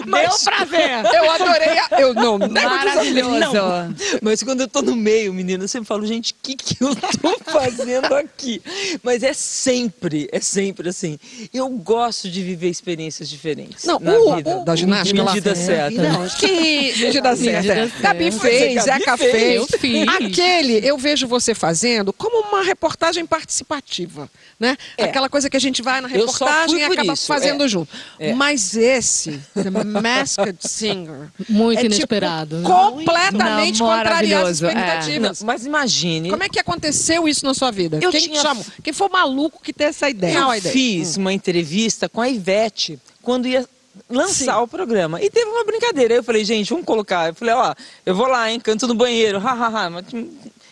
[0.05, 1.05] Deu pra ver.
[1.15, 1.77] Eu adorei.
[1.79, 1.87] A...
[1.99, 3.39] Eu não nego Maravilhoso.
[3.53, 6.83] Não, mas quando eu tô no meio, menina, eu sempre falo, gente, o que, que
[6.83, 8.61] eu tô fazendo aqui?
[9.03, 11.17] Mas é sempre, é sempre assim.
[11.53, 13.85] Eu gosto de viver experiências diferentes.
[13.85, 14.57] Não, na o- vida.
[14.57, 15.33] o- da ginástica lá.
[15.33, 16.01] Medida certa.
[16.01, 17.99] Não, que medida certa.
[18.01, 19.31] Gabi fez, Zeca fez.
[19.31, 19.55] fez.
[19.55, 20.07] Eu fiz.
[20.07, 24.75] Aquele eu vejo você fazendo como uma reportagem participativa, né?
[24.97, 25.03] É.
[25.05, 27.67] Aquela coisa que a gente vai na reportagem e acaba isso, fazendo é.
[27.67, 27.93] junto.
[28.19, 28.33] É.
[28.33, 32.57] Mas esse, The Masked Singer, Muito é tipo inesperado.
[32.57, 32.63] né?
[32.67, 34.69] completamente Não, as maravilhoso, é.
[34.69, 35.39] expectativas.
[35.41, 36.29] Não, mas imagine.
[36.29, 37.99] Como é que aconteceu isso na sua vida?
[38.01, 38.65] Eu Quem tinha- que chamou?
[38.83, 40.37] Quem foi o maluco que teve essa ideia?
[40.37, 40.73] Eu ideia?
[40.73, 43.67] fiz uma entrevista com a Ivete quando ia
[44.09, 45.21] lançar o programa.
[45.21, 46.13] E teve uma brincadeira.
[46.13, 47.29] Aí eu falei, gente, vamos colocar.
[47.29, 47.73] Eu falei, ó,
[48.05, 49.89] eu vou lá, hein, canto no banheiro, hahaha,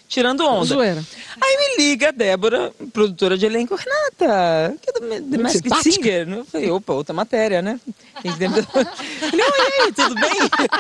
[0.07, 0.65] tirando onda.
[0.65, 1.03] Zoeira.
[1.41, 5.83] Aí me liga a Débora, produtora de elenco, Renata, que é do The Masked.
[5.83, 6.29] Singer.
[6.29, 7.79] Eu falei, opa, outra matéria, né?
[8.21, 10.31] Tem que oi, tudo bem?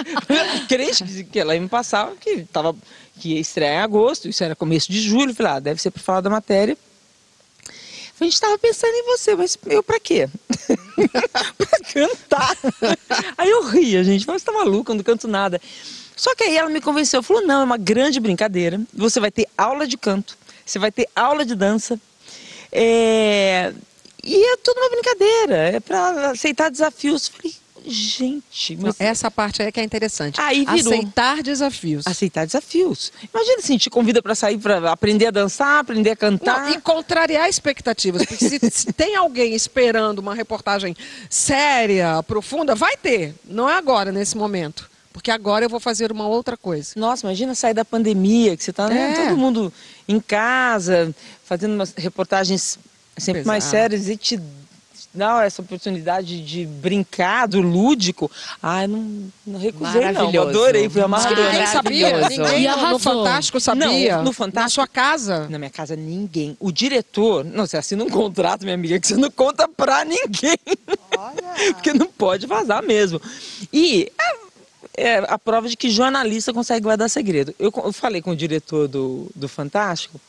[0.67, 2.75] Crente que- ela ia me passar, que, tava,
[3.19, 5.33] que ia estrear em agosto, isso era começo de julho.
[5.35, 6.77] Falei, ah, deve ser para falar da matéria.
[8.19, 10.29] A gente estava pensando em você, mas eu pra quê?
[11.57, 12.57] pra cantar.
[13.37, 15.59] Aí eu ria, gente, mas você tá maluca, eu não canto nada.
[16.15, 18.79] Só que aí ela me convenceu, falou, não, é uma grande brincadeira.
[18.93, 21.99] Você vai ter aula de canto, você vai ter aula de dança.
[22.71, 23.73] é,
[24.23, 27.27] E é tudo uma brincadeira, é para aceitar desafios.
[27.27, 27.53] Falei,
[27.85, 30.39] gente, mas Essa parte aí que é interessante.
[30.41, 30.93] Aí virou.
[30.93, 32.07] Aceitar desafios.
[32.07, 33.11] aceitar desafios.
[33.31, 36.63] Imagina assim, te convida para sair para aprender a dançar, aprender a cantar.
[36.63, 38.25] Não, e contrariar expectativas.
[38.25, 40.95] Porque se, se tem alguém esperando uma reportagem
[41.29, 43.35] séria, profunda, vai ter.
[43.45, 44.89] Não é agora, nesse momento.
[45.15, 46.91] Porque agora eu vou fazer uma outra coisa.
[46.97, 49.13] Nossa, imagina sair da pandemia, que você está É.
[49.29, 49.71] todo mundo
[50.09, 52.77] em casa, fazendo umas reportagens
[53.17, 53.77] sempre mais Pesado.
[53.81, 54.37] sérias e te
[55.13, 58.29] dá essa oportunidade de brincar do lúdico.
[58.61, 60.49] Ai, não, não recusei não, Maravilhoso.
[60.49, 62.11] adorei, foi uma Ninguém sabia?
[62.11, 62.51] Maravilhoso.
[62.51, 62.99] Ninguém no- no.
[62.99, 64.17] Fantástico sabia?
[64.17, 65.47] Não, no Fantástico- Na sua casa?
[65.47, 66.57] Na minha casa, ninguém.
[66.59, 70.57] O diretor, não, você assina um contrato, minha amiga, que você não conta pra ninguém.
[71.75, 73.21] Porque não pode vazar mesmo.
[73.71, 74.11] E
[74.97, 77.53] é, a prova de que jornalista consegue guardar segredo.
[77.59, 80.19] Eu, eu falei com o diretor do, do Fantástico,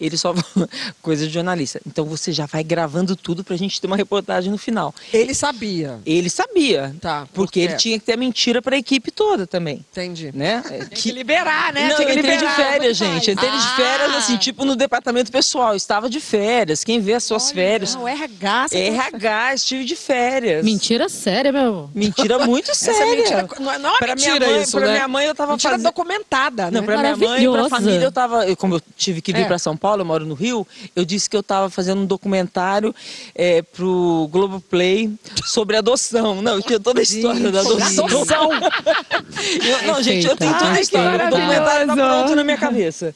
[0.00, 0.34] ele só.
[1.02, 1.80] coisa de jornalista.
[1.86, 4.94] Então você já vai gravando tudo pra gente ter uma reportagem no final.
[5.12, 5.98] Ele sabia.
[6.06, 6.94] Ele sabia.
[7.00, 9.84] Tá, Porque porque- ele tinha que ter a mentira pra equipe toda também.
[9.92, 10.30] Entendi.
[10.34, 10.62] Né?
[10.66, 11.88] É, Tem que liberar, né?
[11.88, 12.56] não, Tinha que eu entrei de liberar.
[12.56, 13.28] férias, gente.
[13.28, 13.74] Eu entrei de Ah.
[13.76, 15.70] férias, assim, tipo no departamento pessoal.
[15.70, 16.82] Eu estava de férias.
[16.84, 17.94] Quem vê as suas férias?
[17.94, 18.68] Não, RH.
[18.68, 20.64] você RH, estive de férias.
[20.64, 21.90] Mentira séria, meu.
[21.94, 23.16] Mentira muito Essa séria.
[23.16, 24.92] mentira, não é, não é uma Pra minha mentira mãe- isso, pra né?
[24.92, 26.86] minha mãe eu tava mentira fazendo- documentada, Não, né?
[26.86, 28.56] pra minha mãe e pra família, eu tava.
[28.56, 29.44] como eu tive que vir É.
[29.44, 30.66] pra São Paulo, eu moro no Rio,
[30.96, 32.94] eu disse que eu tava fazendo um documentário
[33.34, 35.12] é, pro Globoplay
[35.44, 36.40] sobre adoção.
[36.40, 38.06] Não, eu tinha toda a história da adoção.
[38.06, 38.50] Adoção.
[38.52, 43.14] Eu- não, gente, eu tenho toda a história do documentário tá pronto na minha cabeça.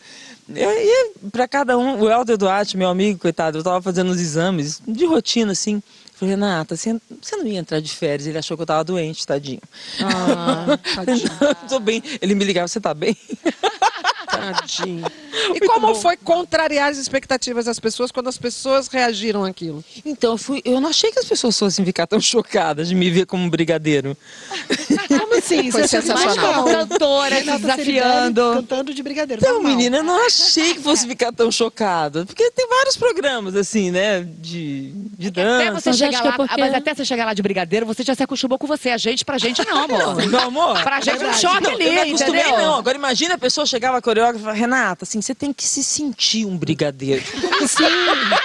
[0.55, 4.19] E aí, pra cada um, o Helder Duarte, meu amigo, coitado, eu tava fazendo os
[4.21, 5.83] exames de rotina, assim.
[6.19, 8.27] Falei, Renata, você, você não ia entrar de férias?
[8.27, 9.61] Ele achou que eu tava doente, tadinho.
[10.01, 11.31] Ah, tadinho.
[11.41, 12.03] Não, tô bem.
[12.21, 13.17] Ele me ligava, você tá bem?
[14.29, 15.07] Tadinho.
[15.55, 19.83] E como foi contrariar as expectativas das pessoas quando as pessoas reagiram àquilo?
[20.05, 23.11] Então, eu, fui, eu não achei que as pessoas fossem ficar tão chocadas de me
[23.11, 24.17] ver como um brigadeiro.
[25.41, 26.23] Como Sim, Foi é sensacional.
[26.35, 26.65] sensacional.
[26.65, 28.53] Cantora, se Renata desafiando.
[28.55, 29.41] Cantando de brigadeiro.
[29.43, 29.73] Então, normal.
[29.73, 32.25] menina, eu não achei que fosse ficar tão chocada.
[32.27, 34.27] Porque tem vários programas, assim, né?
[34.39, 35.63] De, de dança.
[35.63, 37.87] Até você Mas chegar que é lá, porque- mas até você chegar lá de brigadeiro,
[37.87, 38.91] você já se acostumou com você.
[38.91, 40.17] A gente, pra gente não, amor.
[40.27, 42.59] Meu amor, Pra gente é um não, ali, eu não acostumei, entendeu?
[42.59, 42.75] não.
[42.77, 45.83] Agora imagina a pessoa chegava a coreógrafa e falava, Renata, assim, você tem que se
[45.85, 47.23] sentir um brigadeiro.
[47.67, 47.85] Sim,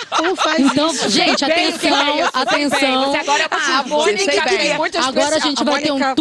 [0.09, 1.09] como faz Então, isso?
[1.09, 2.23] gente, Bem, é atenção, bem.
[2.33, 3.11] atenção.
[3.11, 4.77] Você agora é bem.
[4.77, 6.15] Muito Agora a gente vai ter um Mônica-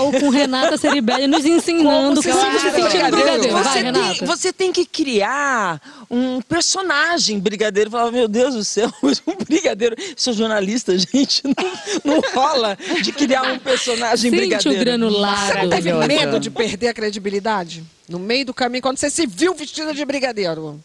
[0.00, 3.52] tutorial com Renata Ceribelli nos ensinando Você, como se sabe, sentir brigadeiro.
[3.52, 4.14] Vai, você, Renata.
[4.14, 7.90] tem, você tem que criar um personagem brigadeiro.
[7.90, 9.96] Falar, meu Deus do céu, um brigadeiro.
[10.16, 11.42] Sou jornalista, gente.
[11.44, 14.80] Não, não rola de criar um personagem Sente brigadeiro.
[14.80, 15.60] o granulado.
[15.60, 17.84] Você teve medo de perder a credibilidade?
[18.08, 20.80] No meio do caminho, quando você se viu vestida de brigadeiro?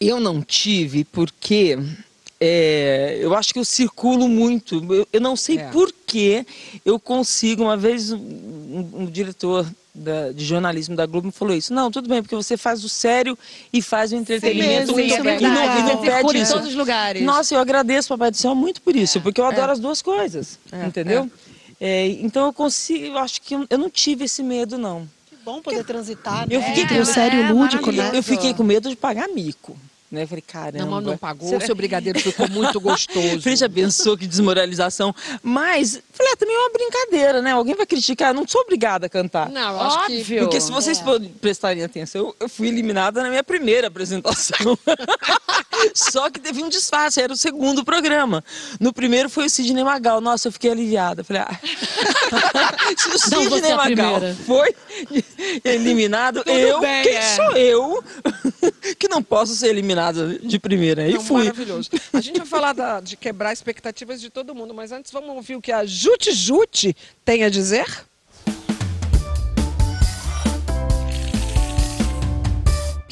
[0.00, 1.78] Eu não tive porque
[2.44, 4.84] é, eu acho que eu circulo muito.
[4.92, 5.64] Eu, eu não sei É.
[5.70, 6.44] por que
[6.84, 7.62] eu consigo.
[7.62, 11.72] Uma vez um, um- um diretor da- de jornalismo da Globo me falou isso.
[11.72, 13.38] Não, tudo bem, porque você faz o sério
[13.72, 16.42] e faz o entretenimento mesmo, e, isso é não- e não, e perde circula em
[16.42, 16.52] isso.
[16.52, 17.22] todos os lugares.
[17.22, 20.58] Nossa, eu agradeço, Papai do Céu, muito por isso, porque eu adoro as duas coisas,
[20.86, 21.30] entendeu?
[21.80, 25.06] É, então eu consigo, eu acho que eu, eu não tive esse medo, não.
[25.28, 26.66] Que bom poder transitar, Eu né?
[26.74, 28.10] fiquei com- sério é, lúdico, né?
[28.14, 29.76] eu fiquei com medo de pagar mico.
[30.12, 30.24] Né?
[30.24, 30.84] Eu falei, caramba.
[30.84, 31.48] Não, mas não pagou.
[31.48, 33.40] será- O seu brigadeiro ficou muito gostoso.
[33.40, 35.14] Falei, já pensou que desmoralização.
[35.42, 37.52] Mas, falei, ah, também é uma brincadeira, né?
[37.52, 39.48] Alguém vai criticar, não sou obrigada a cantar.
[39.48, 40.18] Não, acho que...
[40.20, 40.40] Óbvio.
[40.42, 41.28] Porque se vocês É.
[41.40, 44.78] prestarem atenção, eu, fui eliminada na minha primeira apresentação.
[45.94, 48.44] Só que teve um disfarce, era o segundo programa.
[48.78, 50.20] No primeiro foi o Sidney Magal.
[50.20, 51.24] Nossa, eu fiquei aliviada.
[51.24, 51.58] Falei, ah.
[52.96, 54.74] se o Sidney é a Magal foi
[55.64, 57.34] eliminado, eu, bem, quem é.
[57.34, 58.04] sou eu
[58.98, 61.08] que não posso ser eliminada de primeira?
[61.08, 61.44] E Não, fui.
[61.44, 61.90] Maravilhoso.
[62.12, 65.56] A gente vai falar da- de quebrar expectativas de todo mundo, mas antes vamos ouvir
[65.56, 67.86] o que a Jute Jute tem a dizer?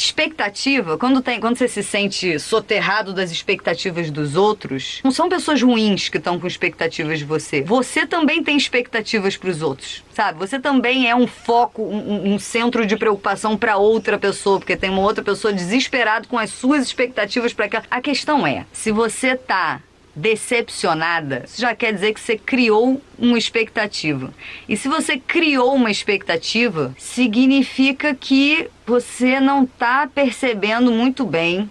[0.01, 5.61] Expectativa, quando, tem, quando você se sente soterrado das expectativas dos outros, não são pessoas
[5.61, 7.61] ruins que estão com expectativas de você.
[7.63, 10.39] Você também tem expectativas para os outros, sabe?
[10.39, 14.89] Você também é um foco, um, um- centro de preocupação para outra pessoa, porque tem
[14.89, 17.85] uma outra pessoa desesperada com as suas expectativas para aquela.
[17.91, 19.81] A questão é, se você tá
[20.21, 24.33] decepcionada, isso já quer dizer que você criou uma expectativa.
[24.69, 31.71] E se você criou uma expectativa, significa que você não está percebendo muito bem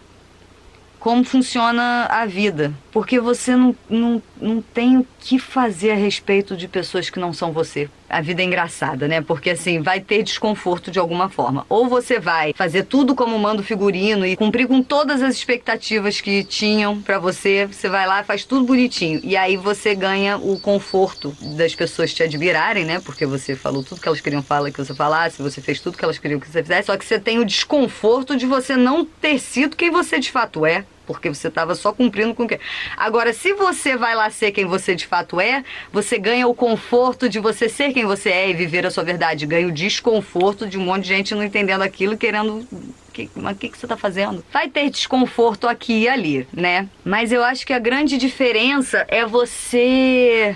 [0.99, 2.73] como funciona a vida.
[2.99, 7.31] Porque você não, não, não tem o que fazer a respeito de pessoas que não
[7.31, 7.89] são você.
[8.09, 9.21] A vida é engraçada, né?
[9.21, 11.65] Porque assim, vai ter desconforto de alguma forma.
[11.69, 16.19] Ou você vai fazer tudo como manda o figurino e cumprir com todas as expectativas
[16.19, 17.67] que tinham pra você.
[17.67, 19.21] Você vai lá faz tudo bonitinho.
[19.23, 22.99] E aí você ganha o conforto das pessoas te admirarem, né?
[22.99, 26.03] Porque você falou tudo que elas queriam falar que você falasse, você fez tudo que
[26.03, 26.87] elas queriam que você fizesse.
[26.87, 30.65] Só que você tem o desconforto de você não ter sido quem você de fato
[30.65, 32.59] é porque você estava só cumprindo com o que.
[32.95, 37.27] Agora, se você vai lá ser quem você de fato é, você ganha o conforto
[37.27, 39.47] de você ser quem você é e viver a sua verdade.
[39.47, 42.63] Ganha o desconforto de um monte de gente não entendendo aquilo querendo.
[43.11, 44.45] Que, mas o que, que você está fazendo?
[44.53, 46.87] Vai ter desconforto aqui e ali, né?
[47.03, 50.55] Mas eu acho que a grande diferença é você.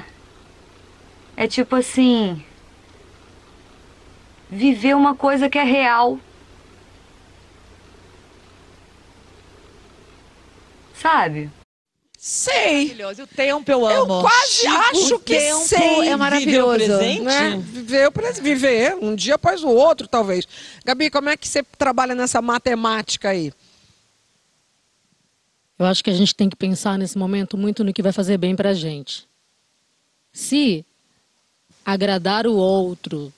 [1.35, 2.43] É tipo assim.
[4.51, 6.19] Viver uma coisa que é real
[11.01, 11.49] sabe?
[12.17, 12.85] Sei.
[12.85, 13.23] Maravilhoso.
[13.23, 14.21] O tempo eu Eu amo.
[14.21, 16.07] quase acho o que tempo sei.
[16.07, 16.77] é maravilhoso.
[16.79, 17.21] Viver o presente?
[17.21, 17.57] Né?
[17.57, 20.47] Viver, viver um dia após o outro, talvez.
[20.85, 23.51] Gabi, como é que você trabalha nessa matemática aí?
[25.77, 28.37] Eu acho que a gente tem que pensar nesse momento muito no que vai fazer
[28.37, 29.27] bem pra gente.
[30.31, 30.85] Se
[31.85, 33.33] agradar o outro,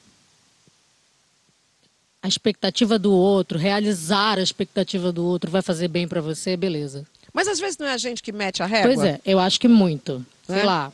[2.21, 7.05] a expectativa do outro, realizar a expectativa do outro vai fazer bem pra você, beleza.
[7.35, 8.93] Mas às vezes não é a gente que mete a régua?
[8.93, 10.25] Pois é, eu acho que muito.
[10.47, 10.63] Sei É?
[10.63, 10.89] lá.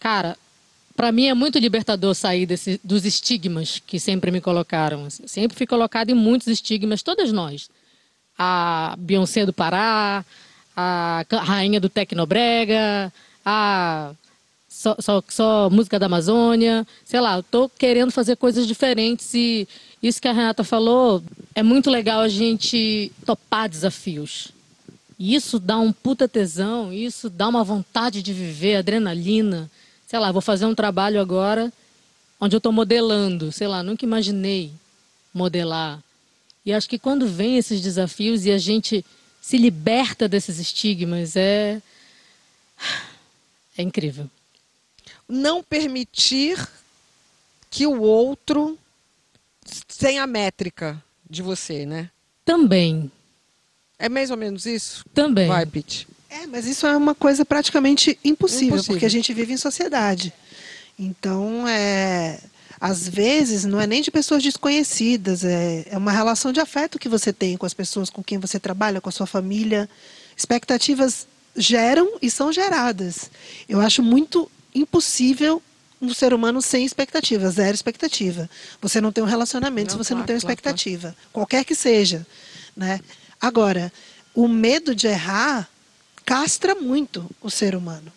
[0.00, 0.36] Cara,
[0.96, 5.08] pra mim é muito libertador sair desse, dos estigmas que sempre me colocaram.
[5.08, 7.70] Sempre fui colocada em muitos estigmas, todas nós.
[8.36, 10.24] A Beyoncé do Pará,
[10.76, 13.12] a rainha do Tecnobrega,
[13.44, 14.10] a
[14.68, 16.84] só, só, só música da Amazônia.
[17.04, 19.68] Sei lá, eu tô querendo fazer coisas diferentes e
[20.02, 21.22] isso que a Renata falou
[21.54, 24.48] é muito legal a gente topar desafios.
[25.18, 29.70] Isso dá um puta tesão, isso dá uma vontade de viver, adrenalina.
[30.06, 31.72] Sei lá, vou fazer um trabalho agora
[32.40, 33.50] onde eu estou modelando.
[33.50, 34.72] Sei lá, nunca imaginei
[35.32, 36.02] modelar.
[36.64, 39.04] E acho que quando vem esses desafios e a gente
[39.40, 41.80] se liberta desses estigmas, é.
[43.78, 44.28] É incrível.
[45.28, 46.66] Não permitir
[47.70, 48.78] que o outro
[49.98, 52.10] tem a métrica de você, né?
[52.44, 53.10] Também.
[53.98, 55.04] É mais ou menos isso?
[55.14, 55.48] Também.
[55.48, 56.06] Vai, Pete.
[56.28, 58.94] É, mas isso é uma coisa praticamente impossível, Impossível.
[58.94, 60.32] porque a gente vive em sociedade.
[60.98, 62.40] Então, é,
[62.80, 67.08] às vezes, não é nem de pessoas desconhecidas, é, é uma relação de afeto que
[67.08, 69.88] você tem com as pessoas com quem você trabalha, com a sua família.
[70.36, 73.30] Expectativas geram e são geradas.
[73.68, 75.62] Eu acho muito impossível
[76.02, 78.50] um ser humano sem expectativa, zero expectativa.
[78.82, 80.76] Você não tem um relacionamento Não, se você não claro, tem uma claro, claro.
[80.76, 82.26] expectativa, qualquer que seja,
[82.76, 83.00] né?
[83.40, 83.92] Agora,
[84.34, 85.68] o medo de errar
[86.24, 88.12] castra muito o ser humano.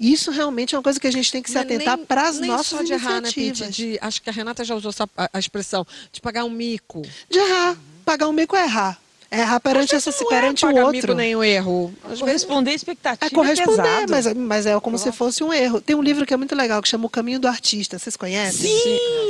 [0.00, 2.40] Isso realmente é uma coisa que a gente tem que se atentar nem- para as
[2.40, 3.30] nossas só de errar, né.
[3.32, 3.68] Pete?
[3.70, 7.02] De, acho que a Renata já usou a, a expressão de pagar um mico.
[7.30, 7.76] De errar.
[8.04, 9.00] Pagar um mico é errar.
[9.34, 11.16] É errar perante, essa, Não perante é o outro.
[11.16, 11.90] o erro.
[12.20, 14.12] Corresponder expectativa É corresponder, pesado.
[14.12, 15.80] mas, mas é como se fosse um erro.
[15.80, 17.98] Tem um livro que é muito legal, que chama O Caminho do Artista.
[17.98, 18.70] Vocês conhecem?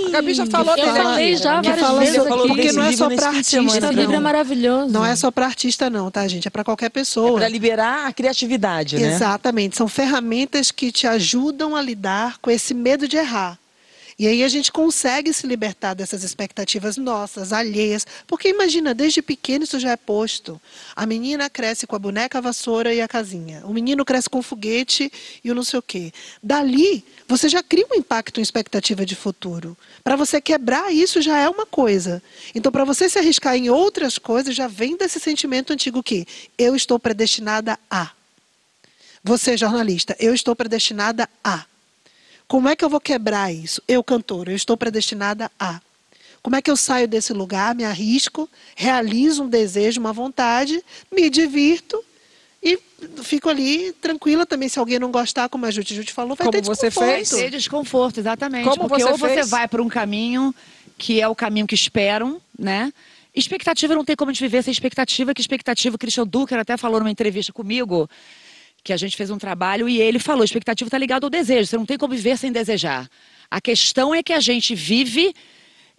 [0.09, 1.37] A Gabi já falou Eu dele falei aqui.
[1.43, 2.49] já Que várias fala vezes aqui.
[2.49, 4.21] porque não é só para artista, Esse livro é não.
[4.23, 4.93] maravilhoso.
[4.93, 6.49] Não é só para artista, não, tá, gente?
[6.49, 7.39] É para qualquer pessoa.
[7.39, 9.15] Para liberar a criatividade, né?
[9.15, 9.77] Exatamente.
[9.77, 13.57] São ferramentas que te ajudam a lidar com esse medo de errar.
[14.19, 18.07] E aí a gente consegue se libertar dessas expectativas nossas, alheias.
[18.27, 20.61] Porque imagina, desde pequeno isso já é posto.
[20.95, 23.63] A menina cresce com a boneca, a vassoura e a casinha.
[23.65, 25.11] O menino cresce com o foguete
[25.43, 26.13] e o não sei o quê.
[26.43, 29.77] Dali, você já cria um impacto em expectativa de futuro.
[30.05, 32.23] Para você quebrar isso já é uma coisa.
[32.55, 36.27] Então, para você se arriscar em outras coisas, já vem desse sentimento antigo que
[36.59, 38.11] eu estou predestinada a.
[39.25, 41.65] Você, jornalista, eu estou predestinada a.
[42.53, 43.83] Como é que eu vou quebrar isso?
[43.89, 45.81] Eu, cantora, eu estou predestinada a.
[46.43, 51.31] Como é que eu saio desse lugar, me arrisco, realizo um desejo, uma vontade, me
[51.31, 52.05] divirto
[52.63, 52.79] e
[53.23, 54.69] fico ali tranquila também.
[54.69, 57.17] Se alguém não gostar, como a Juti Juti falou, vai Como ter você desconforto.
[57.17, 57.31] fez?
[57.31, 58.69] Ter desconforto, exatamente.
[58.69, 59.49] Como porque você ou você fez?
[59.49, 60.55] vai por um caminho
[60.99, 62.93] que é o caminho que esperam, né?
[63.35, 66.77] Expectativa não tem como a gente viver sem expectativa, que expectativa, o Christian Ducker até
[66.77, 68.11] falou numa entrevista comigo,
[68.85, 71.77] que a gente fez um trabalho e ele falou, expectativa está ligada ao desejo, você
[71.77, 73.09] não tem como viver sem desejar.
[73.51, 75.35] A questão é que a gente vive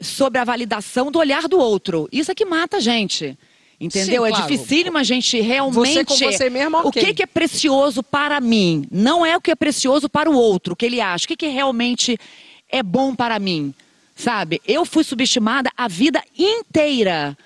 [0.01, 2.09] sobre a validação do olhar do outro.
[2.11, 3.37] Isso é que mata a gente.
[3.79, 4.23] Entendeu?
[4.23, 4.47] Sim, é claro.
[4.47, 5.93] dificílimo a gente realmente.
[5.93, 7.03] Você com você mesmo, O ok.
[7.03, 8.85] que, que é precioso para mim?
[8.91, 11.25] Não é o que é precioso para o outro, o que ele acha.
[11.25, 12.17] O que, que realmente
[12.69, 13.73] é bom para mim?
[14.15, 14.61] Sabe?
[14.65, 17.37] Eu fui subestimada a vida inteira.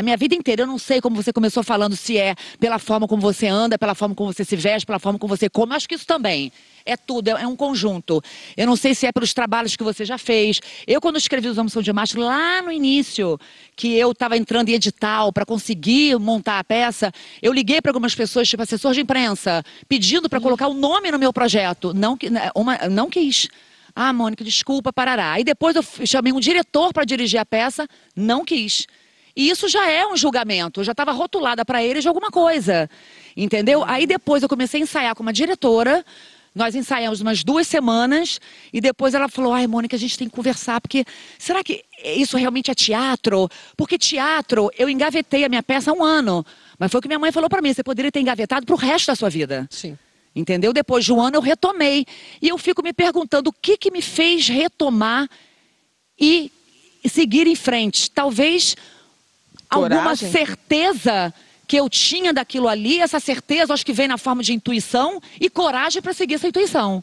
[0.00, 3.06] A minha vida inteira, eu não sei como você começou falando, se é pela forma
[3.06, 5.72] como você anda, pela forma como você se veste, pela forma como você come.
[5.72, 6.50] Eu acho que isso também.
[6.86, 8.22] É tudo, é é um conjunto.
[8.56, 10.58] Eu não sei se é pelos trabalhos que você já fez.
[10.86, 13.38] Eu, quando escrevi Os Homens São de Macho, lá no início,
[13.76, 18.14] que eu estava entrando em edital para conseguir montar a peça, eu liguei para algumas
[18.14, 21.92] pessoas, tipo assessor de imprensa, pedindo para colocar o nome no meu projeto.
[21.92, 23.48] Não, né, uma, não quis.
[23.94, 25.32] Ah, Mônica, desculpa, parará.
[25.32, 27.86] Aí depois eu chamei um diretor para dirigir a peça,
[28.16, 28.86] não quis.
[29.36, 30.80] E isso já é um julgamento.
[30.80, 32.88] Eu já estava rotulada para ele de alguma coisa.
[33.36, 33.84] Entendeu?
[33.86, 36.04] Aí depois eu comecei a ensaiar com uma diretora.
[36.54, 38.40] Nós ensaiamos umas duas semanas
[38.72, 41.04] e depois ela falou: ai, Mônica, a gente tem que conversar, porque
[41.38, 43.48] será que isso realmente é teatro?
[43.76, 46.44] Porque teatro, eu engavetei a minha peça há um ano.
[46.76, 48.78] Mas foi o que minha mãe falou para mim: você poderia ter engavetado para o
[48.78, 49.68] resto da sua vida.
[49.70, 49.96] Sim.
[50.34, 50.72] Entendeu?
[50.72, 52.04] Depois de um ano eu retomei.
[52.42, 55.28] E eu fico me perguntando o que, que me fez retomar
[56.18, 56.50] e
[57.08, 58.10] seguir em frente.
[58.10, 58.76] Talvez
[59.70, 60.30] alguma Coragem.
[60.30, 61.32] certeza
[61.66, 65.48] que eu tinha daquilo ali, essa certeza acho que vem na forma de intuição e
[65.48, 67.02] coragem para seguir essa intuição.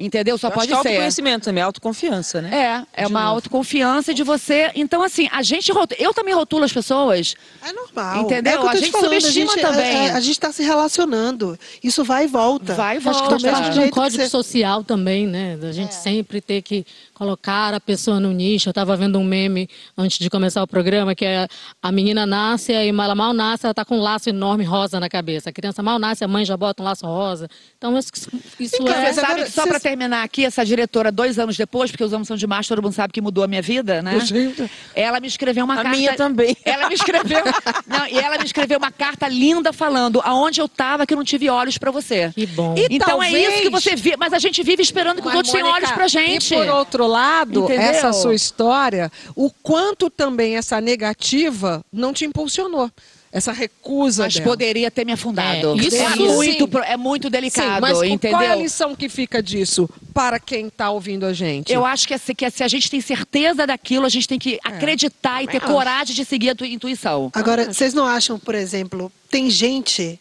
[0.00, 0.38] Entendeu?
[0.38, 0.88] Só Eu acho pode que é ser.
[0.90, 2.86] autoconhecimento também, autoconfiança, né?
[2.96, 4.70] É, é uma autoconfiança de você.
[4.76, 6.00] Então, assim, a gente rotula.
[6.00, 7.34] Eu também rotulo as pessoas.
[7.66, 8.20] É normal.
[8.22, 8.52] Entendeu?
[8.52, 9.84] É o que eu A gente falando, subestima a gente, também.
[9.84, 11.58] é- é- a gente está se relacionando.
[11.82, 12.74] Isso vai e volta.
[12.74, 13.30] Vai e Acho que volta.
[13.30, 15.56] faz mesmo parte de um que código você- social também, né?
[15.56, 16.86] Da gente sempre ter que
[17.18, 18.68] colocar a pessoa no nicho.
[18.68, 21.48] Eu estava vendo um meme antes de começar o programa, que é
[21.82, 25.08] a menina nasce e ela mal nasce, ela está com um laço enorme rosa na
[25.08, 25.50] cabeça.
[25.50, 27.48] A criança mal nasce, a mãe já bota um laço rosa.
[27.76, 28.12] Então, isso,
[28.60, 29.12] isso Então, é...
[29.12, 32.28] sabe agora, só vocês- para terminar aqui, essa diretora, dois anos depois, porque os homens
[32.28, 34.20] são de macho, todo mundo sabe que mudou a minha vida, né?
[34.20, 34.70] Gente.
[34.94, 35.90] Ela me escreveu uma A carta.
[35.90, 36.56] minha também.
[36.64, 37.42] Ela me escreveu.
[37.86, 41.24] Não, e ela me escreveu uma carta linda falando aonde eu estava que eu não
[41.24, 42.30] tive olhos para você.
[42.34, 42.74] Que bom.
[42.76, 44.16] E então é talvez- isso que você vê.
[44.18, 46.54] Mas a gente vive esperando que os outros tenham olhos pra gente.
[46.54, 47.82] E por outro lado, Entendeu?
[47.82, 52.90] essa sua história, o quanto também essa negativa não te impulsionou.
[53.30, 54.46] Essa recusa Mas dela.
[54.46, 55.78] poderia ter me afundado.
[55.78, 58.30] É, isso é, muito, é muito delicado, Sim, mas entendeu?
[58.38, 61.70] qual é a lição que fica disso para quem está ouvindo a gente?
[61.70, 64.58] Eu acho que, se- que se a gente tem certeza daquilo, a gente tem que
[64.64, 65.66] acreditar e ter acho.
[65.66, 67.30] coragem de seguir a tua intuição.
[67.34, 70.18] Agora, vocês não acham, por exemplo, tem gente.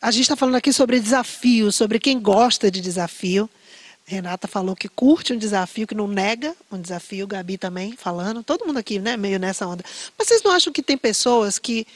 [0.00, 3.48] A gente está falando aqui sobre desafio, sobre quem gosta de desafio,
[4.04, 7.26] Renata falou que curte um desafio, que não nega um desafio.
[7.26, 8.42] Gabi também falando.
[8.42, 9.16] Todo mundo aqui, né?
[9.16, 9.84] Meio nessa onda.
[10.18, 11.86] Mas vocês não acham que tem pessoas que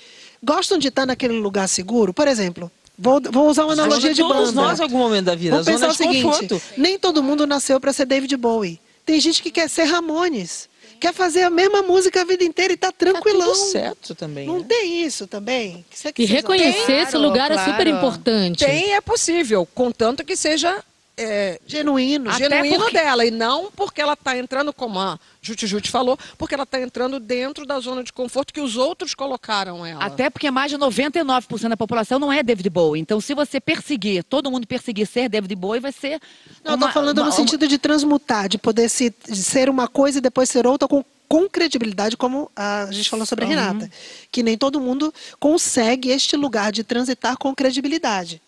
[0.42, 2.14] gostam de estar naquele lugar seguro?
[2.14, 4.62] Por exemplo, vou, vou usar uma analogia de Todos banda.
[4.62, 5.50] nós, em algum momento da vida.
[5.62, 6.62] Vamos a pensar o seguinte: conforto.
[6.76, 8.80] nem todo mundo nasceu para ser David Bowie.
[9.04, 10.68] Tem gente que quer ser Ramones.
[10.98, 13.52] Quer fazer a mesma música a vida inteira e tá tranquilão.
[13.52, 14.46] tudo certo também.
[14.46, 14.64] Não né?
[14.66, 15.84] tem isso também?
[15.92, 18.64] Isso é que E reconhecer não- esse lugar é super importante.
[18.64, 20.82] Tem, é possível, contanto que seja
[21.18, 22.28] é, genuíno.
[22.30, 23.24] Até genuíno porque- dela.
[23.24, 27.18] E não porque ela está entrando, como a Juti Juti falou, porque ela está entrando
[27.18, 30.04] dentro da zona de conforto que os outros colocaram ela.
[30.04, 33.00] Até porque mais de 99% da população não é David Bowie.
[33.00, 36.20] Então, se você perseguir, todo mundo perseguir ser David Bowie, vai ser.
[36.64, 39.68] Não, eu uma- tô falando uma- no sentido de transmutar, de poder se, de ser
[39.70, 43.48] uma coisa e depois ser outra com, com credibilidade, como a gente falou sobre a
[43.48, 43.54] Uhum.
[43.54, 43.90] Renata.
[44.30, 48.40] Que nem todo mundo consegue este lugar de transitar com credibilidade.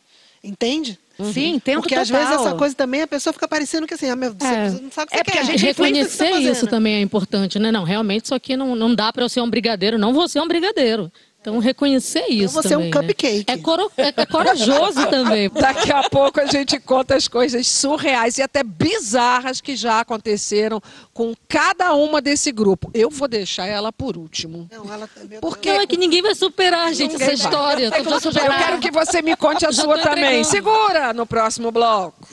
[0.45, 0.99] Entende?
[1.33, 2.27] Sim, tempo Porque às total.
[2.27, 4.71] vezes essa coisa também a pessoa fica parecendo que assim, ah, meu Deus, É.
[4.71, 5.41] você não sabe o que É você porque quer.
[5.41, 7.73] a gente que Reconhecer você tá isso também é importante, né?
[7.73, 10.41] Não, realmente isso aqui não, não dá para eu ser um brigadeiro, não vou ser
[10.41, 11.11] um brigadeiro.
[11.49, 13.09] Então reconhecer isso você é um também, né?
[13.09, 13.45] cupcake.
[13.51, 15.49] É, coro- é- é corajoso também.
[15.51, 20.81] Daqui a pouco a gente conta as coisas surreais e até bizarras que já aconteceram
[21.13, 22.91] com cada uma desse grupo.
[22.95, 24.69] Eu vou deixar ela por último.
[24.71, 27.53] Não, ela meu Porque Não, é que ninguém vai superar, gente, Ninguém essa vai.
[27.53, 27.85] história.
[27.87, 30.41] Eu Eu quero- Eu quero que você me conte a Já sua também.
[30.41, 30.45] entregando.
[30.45, 32.29] Segura no próximo bloco.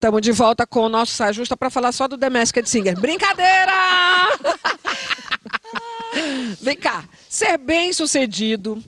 [0.00, 2.98] Estamos de volta com o nosso Saia Justa para falar só do The Masked Singer.
[2.98, 3.70] Brincadeira!
[6.58, 8.82] Vem cá, ser bem sucedido,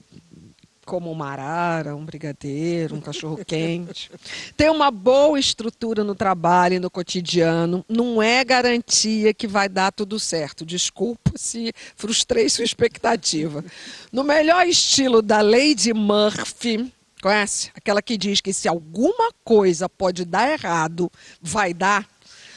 [0.86, 4.10] como uma arara, um brigadeiro, um cachorro quente,
[4.56, 9.92] ter uma boa estrutura no trabalho e no cotidiano, não é garantia que vai dar
[9.92, 10.64] tudo certo.
[10.64, 13.62] Desculpa se frustrei sua expectativa.
[14.10, 16.90] No melhor estilo da Lady Murphy,
[17.22, 17.70] conhece?
[17.74, 21.10] Aquela que diz que se alguma coisa pode dar errado,
[21.40, 22.06] vai dar.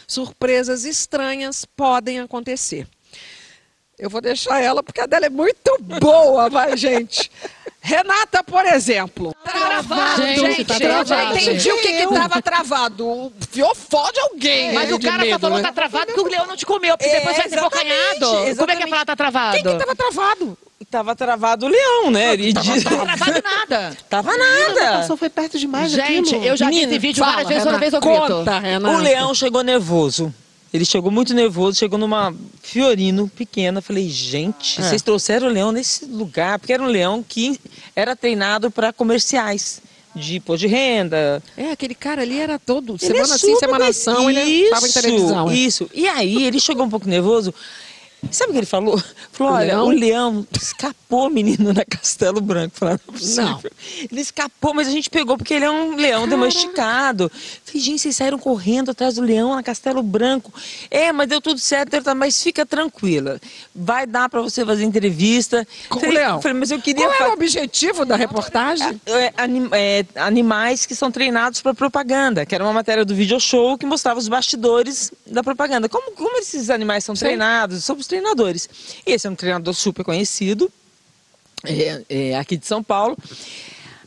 [0.07, 2.87] Surpresas estranhas podem acontecer.
[3.97, 7.31] Eu vou deixar ela porque a dela é muito boa, vai, gente.
[7.79, 9.33] Renata, por exemplo.
[9.43, 11.37] Travado, Gente, tá eu já travado.
[11.37, 13.07] entendi o que que tava travado.
[13.07, 14.73] O Fiofó de alguém.
[14.73, 15.63] Mas o cara só medo, falou né?
[15.63, 18.55] tá travado porque o leão não te comeu, porque É, depois vai ser bocanhado.
[18.57, 19.53] Como é que ia falar tá travado?
[19.53, 20.57] Quem que tava travado?
[20.89, 22.33] Tava travado o leão, né?
[22.33, 22.83] Ele Não diz...
[22.83, 23.97] tava travado nada.
[24.09, 24.99] Tava A nada.
[24.99, 26.45] pessoa foi perto demais Gente, daquilo.
[26.45, 28.01] eu já vi esse vídeo várias vezes, Renata, vez eu.
[28.01, 28.95] Conta, Renata.
[28.95, 30.33] O leão chegou nervoso.
[30.73, 33.81] Ele chegou muito nervoso, chegou numa Fiorino pequena.
[33.81, 37.59] Falei, gente, vocês trouxeram o leão nesse lugar, porque era um leão que
[37.95, 39.81] era treinado para comerciais
[40.13, 41.41] de pôr de renda.
[41.57, 42.97] É, aquele cara ali era todo.
[43.01, 45.49] Ele é semana sim, super semana ação, ele estava em Isso, televisão.
[45.49, 45.53] é.
[45.55, 45.89] Isso.
[45.93, 47.53] E aí ele chegou um pouco nervoso.
[48.31, 49.01] Sabe o que ele falou?
[49.31, 49.85] Falou, O olha, leão?
[49.87, 52.75] o leão escapou, menino, na Castelo Branco.
[52.77, 53.45] Falei, não é.
[53.45, 53.61] Não.
[54.09, 57.29] Ele escapou, mas a gente pegou porque ele é um leão domesticado.
[57.65, 60.53] Falei, gente, vocês saíram correndo atrás do leão na Castelo Branco.
[60.89, 63.39] É, mas deu tudo certo, tudo- mas fica tranquila.
[63.75, 65.67] Vai dar pra você fazer entrevista.
[65.89, 66.41] Com o falei, leão.
[66.41, 67.05] Falei, mas eu queria...
[67.07, 68.99] Qual era o objetivo da reportagem?
[69.05, 73.37] é, anim- é, animais que são treinados para propaganda, que era uma matéria do video
[73.39, 75.89] show que mostrava os bastidores da propaganda.
[75.89, 77.83] Como, como esses animais são treinados?
[77.83, 78.69] Somos treinadores.
[79.05, 80.71] Esse é um treinador super conhecido,
[81.65, 83.17] é, é, aqui de São Paulo.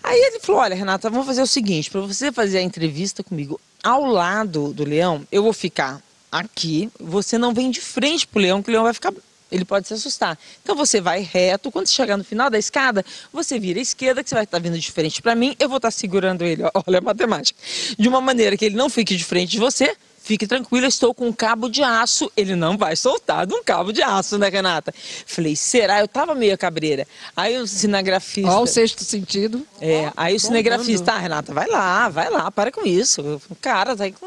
[0.02, 3.60] Aí ele falou: Olha, Renata, vamos fazer o seguinte: para você fazer a entrevista comigo
[3.82, 6.02] ao lado do leão, eu vou ficar
[6.32, 9.12] aqui, você não vem de frente pro leão, que o leão vai ficar.
[9.50, 10.38] Ele pode se assustar.
[10.62, 13.02] Então você vai reto, quando chegar no final da escada,
[13.32, 15.78] você vira à esquerda, que você vai estar vindo de frente para mim, eu vou
[15.78, 17.58] estar segurando ele, olha a matemática,
[17.98, 19.96] de uma maneira que ele não fique de frente de você,
[20.28, 22.30] Fique tranquila, estou com um cabo de aço.
[22.36, 24.92] Ele não vai soltar de um cabo de aço, né, Renata?
[25.26, 26.00] Falei, será?
[26.00, 27.06] Eu tava meio cabreira.
[27.34, 28.50] Aí o cinegrafista.
[28.50, 29.66] Ó, o sexto sentido.
[29.80, 33.40] É, aí o cinegrafista, ah, Renata, vai lá, vai lá, para com isso.
[33.62, 34.26] Cara, tá aí com.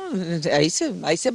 [0.52, 0.92] Aí você.
[1.04, 1.32] Aí você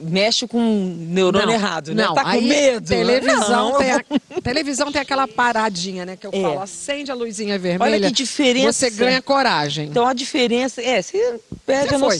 [0.00, 0.60] mexe com
[1.08, 2.04] neurônio Não, errado, né?
[2.04, 2.86] Não, tá com aí medo.
[2.88, 4.04] Televisão, Não, tem a-
[4.42, 6.16] televisão tem aquela paradinha, né?
[6.16, 6.42] Que eu É.
[6.42, 7.94] falo, acende a luzinha vermelha.
[7.96, 8.72] Olha que diferença.
[8.72, 9.86] Você ganha coragem.
[9.88, 10.82] Então a diferença.
[10.82, 12.18] É, você perde Você a foi.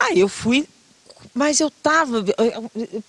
[0.00, 0.66] Aí eu fui.
[1.34, 2.24] Mas eu tava.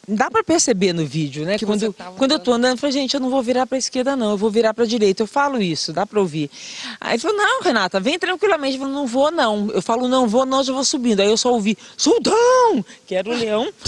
[0.08, 1.58] Dá pra perceber no vídeo, né?
[1.58, 3.78] Que quando eu, quando eu tô andando, eu falei, gente, eu não vou virar pra
[3.78, 5.24] esquerda, não, eu vou virar pra direita.
[5.24, 6.52] Eu falo isso, dá pra ouvir.
[7.00, 8.76] Aí ele falou, não, Renata, vem tranquilamente.
[8.76, 9.72] Eu falei, não vou, não.
[9.74, 11.22] Eu falo, não vou, não, já vou subindo.
[11.22, 12.86] Aí eu só ouvi, Sultão!
[13.08, 13.72] Que era o leão.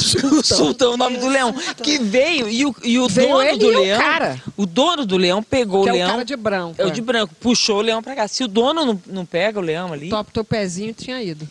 [0.43, 1.53] Sultão, o nome do leão.
[1.83, 4.01] Que veio, e o, e o Veio dono ele do e o leão.
[4.01, 4.41] cara.
[4.57, 6.07] O dono do leão pegou que o é leão.
[6.07, 6.81] o cara de branco.
[6.81, 8.27] É o de branco, puxou o leão pra cá.
[8.27, 10.09] Se o dono não, não pega o leão ali.
[10.09, 11.47] Top teu pezinho tinha ido.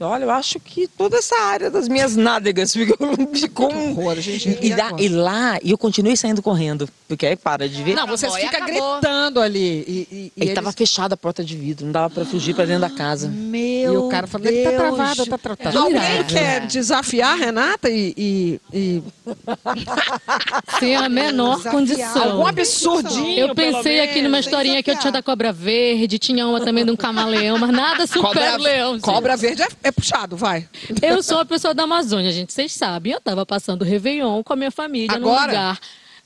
[0.00, 2.96] Olha, eu acho que toda essa área das minhas nádegas ficou,
[3.32, 3.90] ficou um...
[3.92, 4.48] horror, gente.
[4.60, 7.94] E, E da- e lá, e eu continuei saindo correndo, porque aí para de ver.
[7.94, 8.94] Não, você Acabou, fica acabou.
[9.00, 9.84] gritando ali.
[9.86, 12.64] E, e, E eles- tava fechada a porta de vidro, não dava pra fugir pra
[12.64, 13.32] dentro da casa.
[13.32, 15.78] E o cara falando, ele tá travado, tá travado.
[15.78, 16.24] Alguém Jura?
[16.24, 18.12] quer desafiar a Renata e...
[18.16, 19.02] e, e...
[20.80, 21.72] Sem a menor Desafiar.
[21.74, 22.22] condição.
[22.32, 26.60] Algum absurdinho, Eu pensei aqui numa historinha que eu tinha da cobra verde, tinha uma
[26.60, 28.98] também de um camaleão, mas nada super Cobra, leão.
[29.00, 30.68] cobra verde é, é puxado, vai.
[31.02, 33.12] Eu sou uma pessoa da Amazônia, gente, vocês sabem.
[33.12, 35.52] Eu tava passando o Réveillon com a minha família num Agora?
[35.52, 35.80] lugar.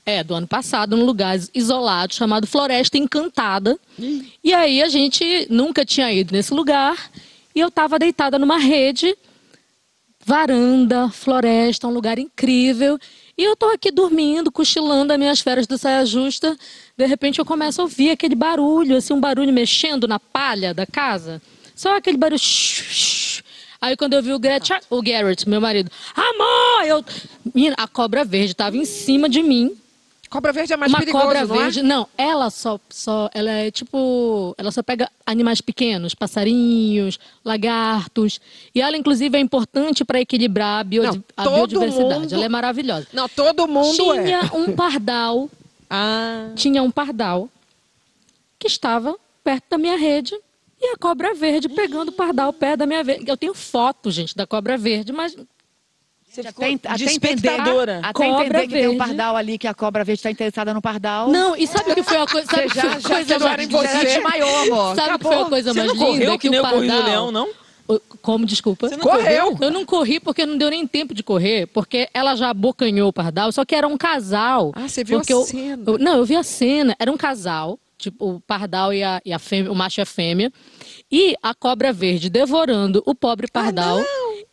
[0.05, 3.77] É, do ano passado, num lugar isolado chamado Floresta Encantada.
[4.41, 7.11] E aí a gente nunca tinha ido nesse lugar.
[7.53, 9.17] E eu tava deitada numa rede,
[10.25, 12.99] varanda, floresta, um lugar incrível.
[13.37, 16.57] E eu tô aqui dormindo, cochilando as minhas férias do saia justa.
[16.97, 20.85] De repente eu começo a ouvir aquele barulho, assim, um barulho mexendo na palha da
[20.85, 21.41] casa.
[21.75, 22.39] Só aquele barulho.
[23.81, 26.85] Aí quando eu vi o, Gretchen, o Garrett, meu marido, amor!
[26.87, 27.05] Eu,
[27.53, 29.75] Menina, a cobra verde estava em cima de mim.
[30.29, 31.59] Cobra verde é mais uma perigoso, cobra não é?
[31.59, 31.81] verde.
[31.83, 33.29] Não, ela só, só.
[33.33, 34.53] Ela é tipo.
[34.57, 38.41] Ela só pega animais pequenos, passarinhos, lagartos.
[38.75, 42.19] E ela, inclusive, é importante para equilibrar a, biodi- Não, a biodiversidade.
[42.19, 43.07] mundo- Ela é maravilhosa.
[43.13, 44.55] Não, todo mundo Tinha é.
[44.57, 45.49] um pardal.
[45.89, 46.49] Ah.
[46.55, 47.49] Tinha um pardal
[48.59, 49.15] que estava
[49.45, 50.35] perto da minha rede.
[50.79, 53.25] E a cobra verde pegando o pardal perto da minha rede.
[53.27, 55.35] Eu tenho foto, gente, da cobra verde, mas
[56.29, 57.99] Você ficou até entender, espectadora.
[58.03, 58.97] até Cobra entender que tem um verde.
[58.97, 61.29] pardal ali, que a cobra verde está interessada no pardal.
[61.29, 62.47] Não, e sabe o que foi a coisa?
[62.47, 64.05] Sabe Você o que já, foi a já coisa mais em você.
[64.05, 64.95] desmaiou, amor.
[64.95, 66.05] Sabe o que foi a coisa Você mais não linda?
[66.25, 67.49] correu que nem o eu corri no pardal- leão, não?
[68.21, 68.89] Como, desculpa?
[68.89, 69.57] Você não Correu.
[69.61, 73.13] Eu não corri porque não deu nem tempo de correr, porque ela já abocanhou o
[73.13, 74.73] pardal, só que era um casal.
[74.75, 75.83] Ah, você viu porque a eu- cena.
[75.87, 76.93] eu- não, eu vi a cena.
[76.99, 80.05] Era um casal, tipo, o pardal e a, e a fêmea, o macho e a
[80.05, 80.51] fêmea.
[81.11, 83.99] E a cobra verde devorando o pobre pardal.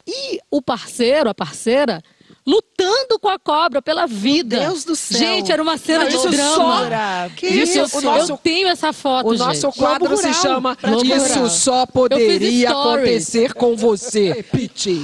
[0.07, 2.03] e o parceiro, a parceira,
[2.47, 4.59] lutando com a cobra pela vida.
[4.61, 5.19] Deus do céu.
[5.19, 7.31] Gente, era uma cena de isso drama.
[7.37, 8.01] Que Isso, isso?
[8.03, 9.79] nosso- eu tenho essa foto, O nosso gente.
[9.79, 10.43] quadro se Rural.
[10.43, 11.51] chama Isso Rural.
[11.51, 15.01] só poderia acontecer com você, Piti.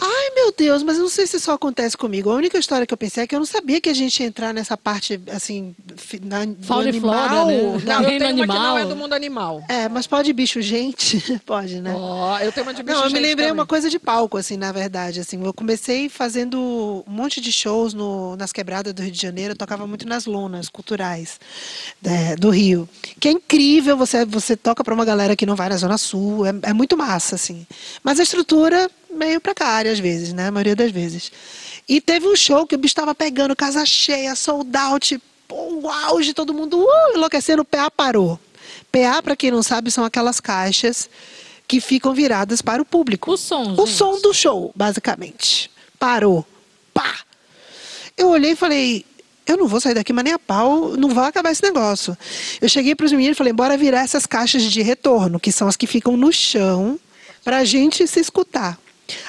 [0.00, 2.30] Ai, meu Deus, mas eu não sei se isso acontece comigo.
[2.30, 4.26] A única história que eu pensei é que eu não sabia que a gente ia
[4.26, 5.74] entrar nessa parte, assim,
[6.22, 7.28] na, Fauna e animal.
[7.28, 7.82] flora, né?
[7.84, 8.78] Não, eu tenho uma que não animal.
[8.78, 9.62] é do mundo animal.
[9.68, 11.20] É, mas pode bicho gente?
[11.46, 11.94] pode, né?
[11.96, 13.52] Ó, eu tenho uma de bicho Não, eu me lembrei também.
[13.52, 15.20] uma coisa de palco, assim, na verdade.
[15.20, 19.52] Assim, eu comecei fazendo um monte de shows no, nas quebradas do Rio de Janeiro.
[19.52, 21.38] Eu tocava muito nas lonas culturais
[22.04, 22.88] é, do Rio.
[23.18, 26.46] Que é incrível, você, você toca para uma galera que não vai na Zona Sul.
[26.46, 27.66] É, é muito massa, assim.
[28.02, 30.48] Mas a estrutura meio precária, às vezes, né?
[30.48, 31.30] A maioria das vezes.
[31.88, 35.20] E teve um show que o bicho estava pegando, casa cheia, sold out,
[35.50, 38.38] o auge, todo mundo uh, enlouquecendo, o PA parou.
[38.92, 41.08] PA, para quem não sabe, são aquelas caixas
[41.66, 43.30] que ficam viradas para o público.
[43.32, 43.96] O som, O gente.
[43.96, 45.70] som do show, basicamente.
[45.98, 46.44] Parou.
[46.92, 47.18] Pá!
[48.16, 49.04] Eu olhei e falei,
[49.46, 52.16] eu não vou sair daqui, mas nem a pau, não vai acabar esse negócio.
[52.60, 55.66] Eu cheguei para os meninos e falei, bora virar essas caixas de retorno, que são
[55.68, 56.98] as que ficam no chão,
[57.42, 58.78] para a gente se escutar.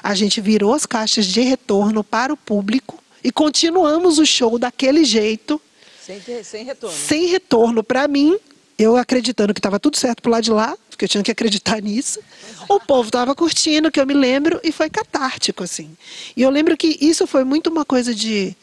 [0.03, 5.03] A gente virou as caixas de retorno para o público e continuamos o show daquele
[5.05, 5.59] jeito,
[6.05, 6.95] Sem, sem retorno.
[6.95, 8.37] sem retorno para mim,
[8.77, 11.79] eu acreditando que estava tudo certo pro lado de lá, porque eu tinha que acreditar
[11.81, 12.19] nisso.
[12.67, 15.89] O povo estava curtindo, que eu me lembro, e foi catártico, assim.
[16.35, 18.55] E eu lembro que isso foi muito uma coisa de.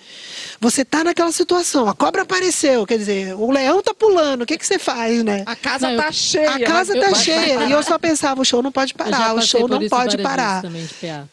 [0.61, 4.59] Você tá naquela situação, a cobra apareceu, quer dizer, o leão tá pulando, o que,
[4.59, 5.45] que você faz, né?
[5.47, 6.51] A casa Não, eu- tá cheia.
[6.51, 7.65] A casa mas- tá vai- cheia.
[7.65, 10.63] E eu só pensava, o show não pode Eu parar, o show não pode parar.
[10.63, 10.85] também.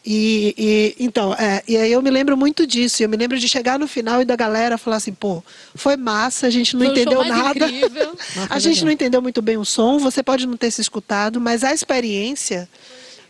[0.04, 3.02] E, e- então, é, e aí eu me lembro muito disso.
[3.02, 5.42] Eu me lembro de chegar no final e da galera falar assim, pô,
[5.74, 7.66] foi massa, a gente não Foi entendeu nada.
[8.48, 8.84] a gente legal.
[8.84, 12.68] não entendeu muito bem o som, você pode não ter se escutado, mas a experiência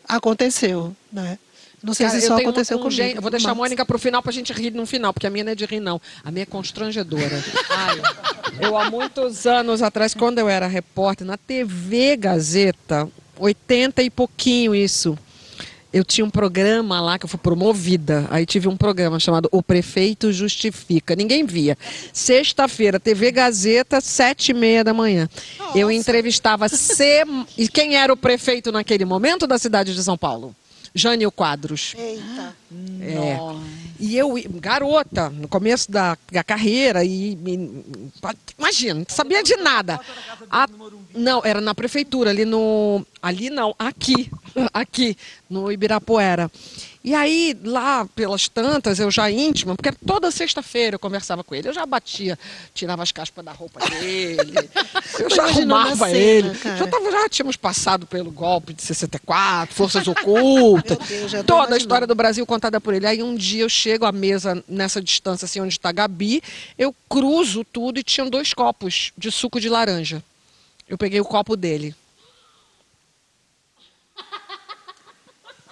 [0.06, 1.38] aconteceu, né?
[1.86, 2.90] Não sei Cara, se tenho aconteceu comigo.
[2.90, 5.26] gen- Eu vou deixar a mas- Mônica pro final pra gente rir no final, porque
[5.26, 6.00] a minha não é de rir, não.
[6.24, 7.42] A minha é constrangedora.
[7.70, 8.02] Ai,
[8.60, 13.08] eu, há muitos anos atrás, quando eu era repórter, na TV Gazeta,
[13.38, 15.16] 80 e pouquinho isso,
[15.92, 18.26] eu tinha um programa lá que eu fui promovida.
[18.30, 21.14] Aí tive um programa chamado O Prefeito Justifica.
[21.16, 21.78] Ninguém via.
[22.12, 25.28] Sexta-feira, TV Gazeta, sete e meia da manhã.
[25.74, 27.24] Eu entrevistava C...
[27.56, 30.54] E quem era o prefeito naquele momento da cidade de São Paulo?
[30.96, 31.94] Jânio Quadros.
[31.96, 32.56] Eita.
[33.00, 33.36] É.
[33.98, 37.82] E eu, garota, no começo da, da carreira, e, e-
[38.58, 40.00] imagina, não sabia de nada.
[40.50, 40.68] A-
[41.14, 43.06] não, era na prefeitura, ali no.
[43.22, 44.30] Ali não, aqui.
[44.72, 45.14] Aqui,
[45.50, 46.50] no Ibirapuera.
[47.06, 51.68] E aí, lá pelas tantas, eu já íntima, porque toda sexta-feira eu conversava com ele.
[51.68, 52.36] Eu já batia,
[52.74, 54.68] tirava as caspas da roupa dele.
[55.20, 56.58] Eu já a arrumava cena, ele.
[56.58, 56.76] cara.
[56.76, 60.98] Já, tava, já tínhamos passado pelo golpe de 64, forças ocultas.
[61.08, 61.76] Deus, toda a imaginando.
[61.76, 63.06] história do Brasil contada por ele.
[63.06, 66.42] Aí um dia eu chego à mesa, nessa distância assim, onde está Gabi,
[66.76, 70.22] eu cruzo tudo e tinham dois copos de suco de laranja.
[70.88, 71.94] Eu peguei o copo dele.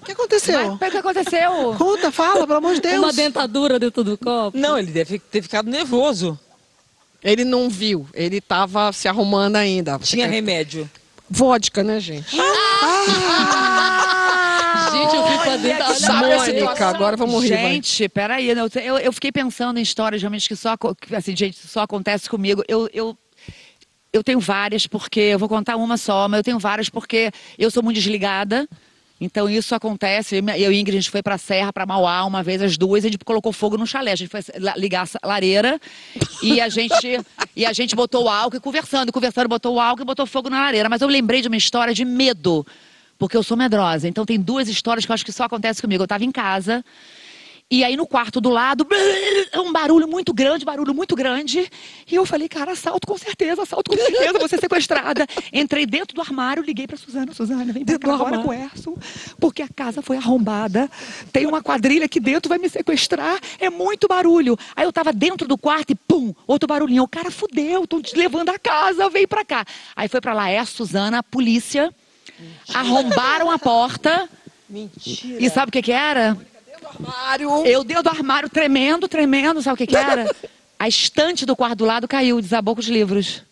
[0.04, 0.72] O que aconteceu?
[0.74, 1.74] O que aconteceu?
[1.78, 2.98] Conta, fala, pelo amor de Deus.
[2.98, 4.56] Uma dentadura dentro do copo.
[4.56, 6.38] Não, ele deve ter ficado nervoso.
[7.22, 9.98] Ele não viu, ele estava se arrumando ainda.
[9.98, 10.90] Tinha remédio.
[11.30, 12.36] Vodka, né, gente?
[14.92, 15.84] Gente, eu fui pra dentro.
[15.84, 16.86] Olha, Sabe essa Mônica.
[16.86, 17.54] Agora vamos rir.
[17.54, 17.72] vai.
[17.72, 20.76] Gente, peraí, eu, eu, eu fiquei pensando em histórias realmente que só,
[21.16, 22.62] assim, gente, só acontece comigo.
[22.68, 23.16] Eu, eu,
[24.12, 27.70] eu tenho várias porque, eu vou contar uma só, mas eu tenho várias porque eu
[27.70, 28.68] sou muito desligada.
[29.24, 30.36] Então isso acontece.
[30.36, 33.04] Eu e a Ingrid, a gente foi pra Serra, pra Mauá, uma vez as duas,
[33.04, 34.12] e a gente colocou fogo no chalé.
[34.12, 34.40] A gente foi
[34.76, 35.80] ligar a lareira
[36.42, 37.20] e a gente,
[37.56, 40.50] e a gente botou o álcool e conversando, conversando, botou o álcool e botou fogo
[40.50, 40.88] na lareira.
[40.88, 42.66] Mas eu lembrei de uma história de medo,
[43.18, 44.06] porque eu sou medrosa.
[44.06, 46.02] Então tem duas histórias que eu acho que só acontece comigo.
[46.02, 46.84] Eu tava em casa.
[47.74, 48.86] E aí no quarto do lado,
[49.56, 51.68] um barulho muito grande, barulho muito grande.
[52.08, 55.26] E eu falei, cara, assalto com certeza, assalto com certeza, vou ser sequestrada.
[55.52, 57.34] Entrei dentro do armário, liguei pra Suzana.
[57.34, 58.96] Suzana, vem pra cá agora com o Erson,
[59.40, 60.88] porque a casa foi arrombada.
[61.32, 63.40] Tem uma quadrilha aqui dentro, vai me sequestrar.
[63.58, 64.56] É muito barulho.
[64.76, 67.02] Aí eu tava dentro do quarto e pum, outro barulhinho.
[67.02, 69.64] O cara fudeu, tô te levando a casa, vem pra cá.
[69.96, 71.92] Aí foi pra lá, é Suzana, a polícia.
[72.72, 74.28] Arrombaram a porta.
[74.70, 75.42] Mentira.
[75.44, 76.38] E sabe o que que era?
[76.98, 77.66] Mário.
[77.66, 80.34] Eu dentro do armário tremendo, tremendo, sabe o que que era?
[80.78, 83.42] A estante do quarto do lado caiu, desabou com os livros.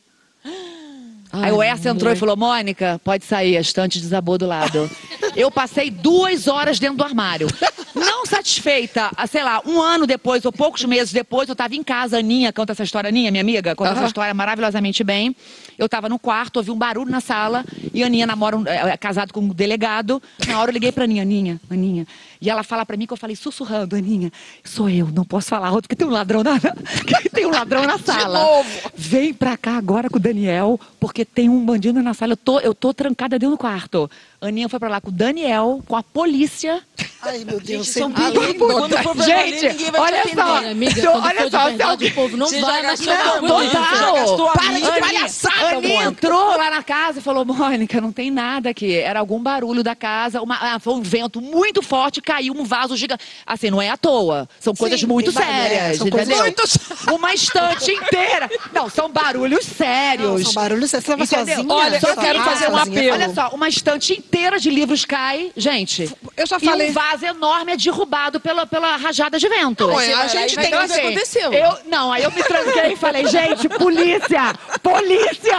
[1.32, 4.90] Aí o Erso entrou e falou, Mônica, pode sair, a estante desabou do lado.
[5.34, 7.48] Eu passei duas horas dentro do armário.
[7.94, 11.82] Não satisfeita, ah, sei lá, um ano depois ou poucos meses depois, eu estava em
[11.82, 14.06] casa, a Aninha, conta essa história, Aninha, minha amiga, conta essa Aham.
[14.08, 15.34] história maravilhosamente bem.
[15.78, 18.90] Eu estava no quarto, ouvi um barulho na sala, e a Aninha namora, um, é,
[18.92, 20.22] é casado com um delegado.
[20.46, 22.06] Na hora eu liguei pra Aninha, Aninha, Aninha.
[22.40, 24.30] E ela fala pra mim que eu falei sussurrando, Aninha,
[24.64, 27.84] sou eu, não posso falar alto, porque tem um ladrão na, que tem um ladrão
[27.84, 28.38] na sala.
[28.42, 28.68] novo.
[28.94, 32.32] Vem pra cá agora com o Daniel, porque tem um bandido na sala.
[32.32, 34.10] Eu tô, eu tô trancada dentro do quarto.
[34.40, 36.82] Aninha foi pra lá com o Daniel, com a polícia.
[37.22, 38.66] Ai, meu Deus, São sempre- perigo.
[38.66, 40.56] Quando for pra valer, Gente, te olha só.
[40.68, 43.36] Amiga, Então, olha de só, verdade, o povo não vai já mais gastou chamar a
[43.36, 43.96] a polícia, polícia.
[43.96, 46.04] já gastou a Para de palhaçada, Aninha Mônica.
[46.26, 48.94] entrou lá na casa e falou: Mônica, não tem nada aqui.
[48.94, 50.40] Era algum barulho da casa.
[50.42, 53.24] Uma, ah, foi um vento muito forte, caiu um vaso gigante.
[53.46, 54.48] Assim, não é à toa.
[54.60, 55.98] São coisas Sim, muito tem ba- é, sérias.
[55.98, 56.44] são coisas entendeu?
[56.44, 58.50] muito Uma estante inteira.
[58.72, 60.28] Não, são barulhos sérios.
[60.30, 61.46] Não, são barulhos, você estava Entendeu?
[61.56, 61.74] sozinha?
[61.74, 62.22] Olha, eu Sozinha?
[62.26, 62.98] quero fazer um sozinha?
[63.00, 63.12] apelo.
[63.14, 66.10] Olha só, uma estante inteira de livros cai, gente.
[66.36, 66.90] Eu já E falei.
[66.90, 69.86] um vaso enorme é derrubado pela, pela rajada de vento.
[69.86, 71.52] Não, é, a gente tem Então, que- assim, aconteceu.
[71.52, 74.54] Eu, não, aí eu me tranquei e falei, gente, polícia!
[74.82, 75.51] Polícia!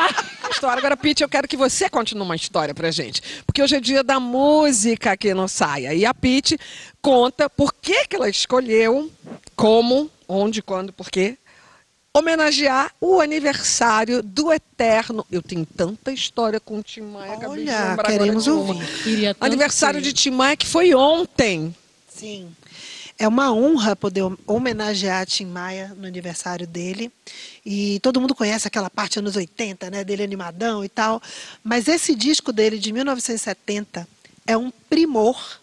[0.51, 0.79] História.
[0.79, 3.21] Agora, Pete, eu quero que você conte uma história pra gente.
[3.45, 5.93] Porque hoje é dia da música aqui no Saia.
[5.93, 6.57] E a Pete
[7.01, 9.11] conta por que, que ela escolheu,
[9.55, 11.37] como, onde, quando, por quê,
[12.13, 15.25] homenagear o aniversário do Eterno.
[15.31, 17.33] Eu tenho tanta história com o Tim Maia.
[17.33, 19.35] acabei de Olha, lembrar agora queremos ouvir.
[19.39, 20.05] Aniversário ser.
[20.05, 21.75] de Tim Maia que foi ontem.
[22.07, 22.55] Sim.
[23.17, 27.11] É uma honra poder homenagear Tim Maia no aniversário dele.
[27.65, 31.21] E todo mundo conhece aquela parte anos 80, né, dele animadão e tal.
[31.63, 34.07] Mas esse disco dele de 1970
[34.47, 35.61] é um primor.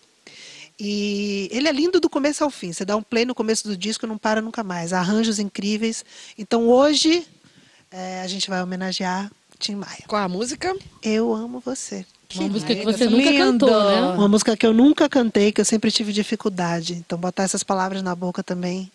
[0.79, 2.73] E ele é lindo do começo ao fim.
[2.73, 4.93] Você dá um play no começo do disco e não para nunca mais.
[4.93, 6.05] Arranjos incríveis.
[6.39, 7.27] Então hoje
[7.91, 10.05] eh, a gente vai homenagear Tim Maia.
[10.07, 10.75] Qual a música?
[11.03, 12.07] Eu amo você.
[12.35, 13.45] Uma música que você nunca lindo.
[13.45, 14.01] cantou, né?
[14.16, 16.95] Uma música que eu nunca cantei, que eu sempre tive dificuldade.
[16.95, 18.91] Então, botar essas palavras na boca também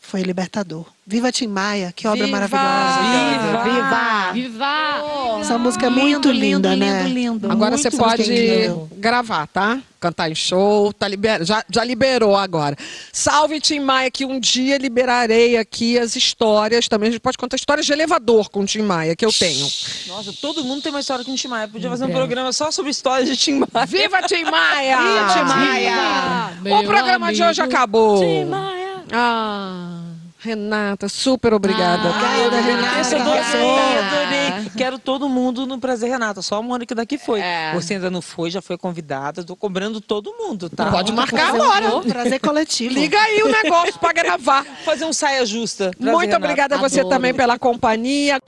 [0.00, 0.86] foi libertador.
[1.04, 2.38] Viva Tim Maia, que obra Viva!
[2.38, 3.64] maravilhosa.
[3.64, 4.32] Viva!
[4.32, 5.40] Viva!
[5.40, 7.08] Essa música é muito lindo, linda, lindo, né?
[7.08, 7.50] lindo.
[7.50, 9.80] Agora Muito você pode gravar, tá?
[10.00, 11.44] Cantar em show, tá liber...
[11.44, 12.76] já, já liberou agora.
[13.12, 16.88] Salve Tim Maia, que um dia liberarei aqui as histórias.
[16.88, 19.68] Também a gente pode contar histórias de elevador com o Tim Maia, que eu tenho.
[20.08, 21.68] Nossa, todo mundo tem uma história com o Tim Maia.
[21.68, 22.20] Podia fazer um breve.
[22.20, 23.86] programa só sobre histórias de Tim Maia.
[23.86, 24.98] Viva Tim Maia!
[24.98, 26.58] Viva Tim Maia!
[26.62, 27.76] Meu O programa de hoje amigo.
[27.76, 28.20] acabou.
[28.20, 28.85] Tim Maia.
[29.12, 30.00] Ah,
[30.38, 32.08] Renata, super obrigada.
[32.08, 33.16] Obrigada, Renata.
[33.16, 34.70] Eu adorei.
[34.76, 36.42] Quero todo mundo no Prazer Renata.
[36.42, 37.40] Só a Mônica daqui foi.
[37.40, 37.72] É.
[37.74, 39.42] Você ainda não foi, já foi convidada.
[39.44, 40.90] Tô cobrando todo mundo, tá?
[40.90, 42.00] Pode marcar um agora.
[42.02, 42.94] Prazer coletivo.
[42.94, 44.64] Liga aí o negócio pra gravar.
[44.84, 45.90] Fazer um saia justa.
[45.90, 46.44] Prazer Muito Renata.
[46.44, 47.14] obrigada a você Adoro.
[47.14, 48.40] também pela companhia.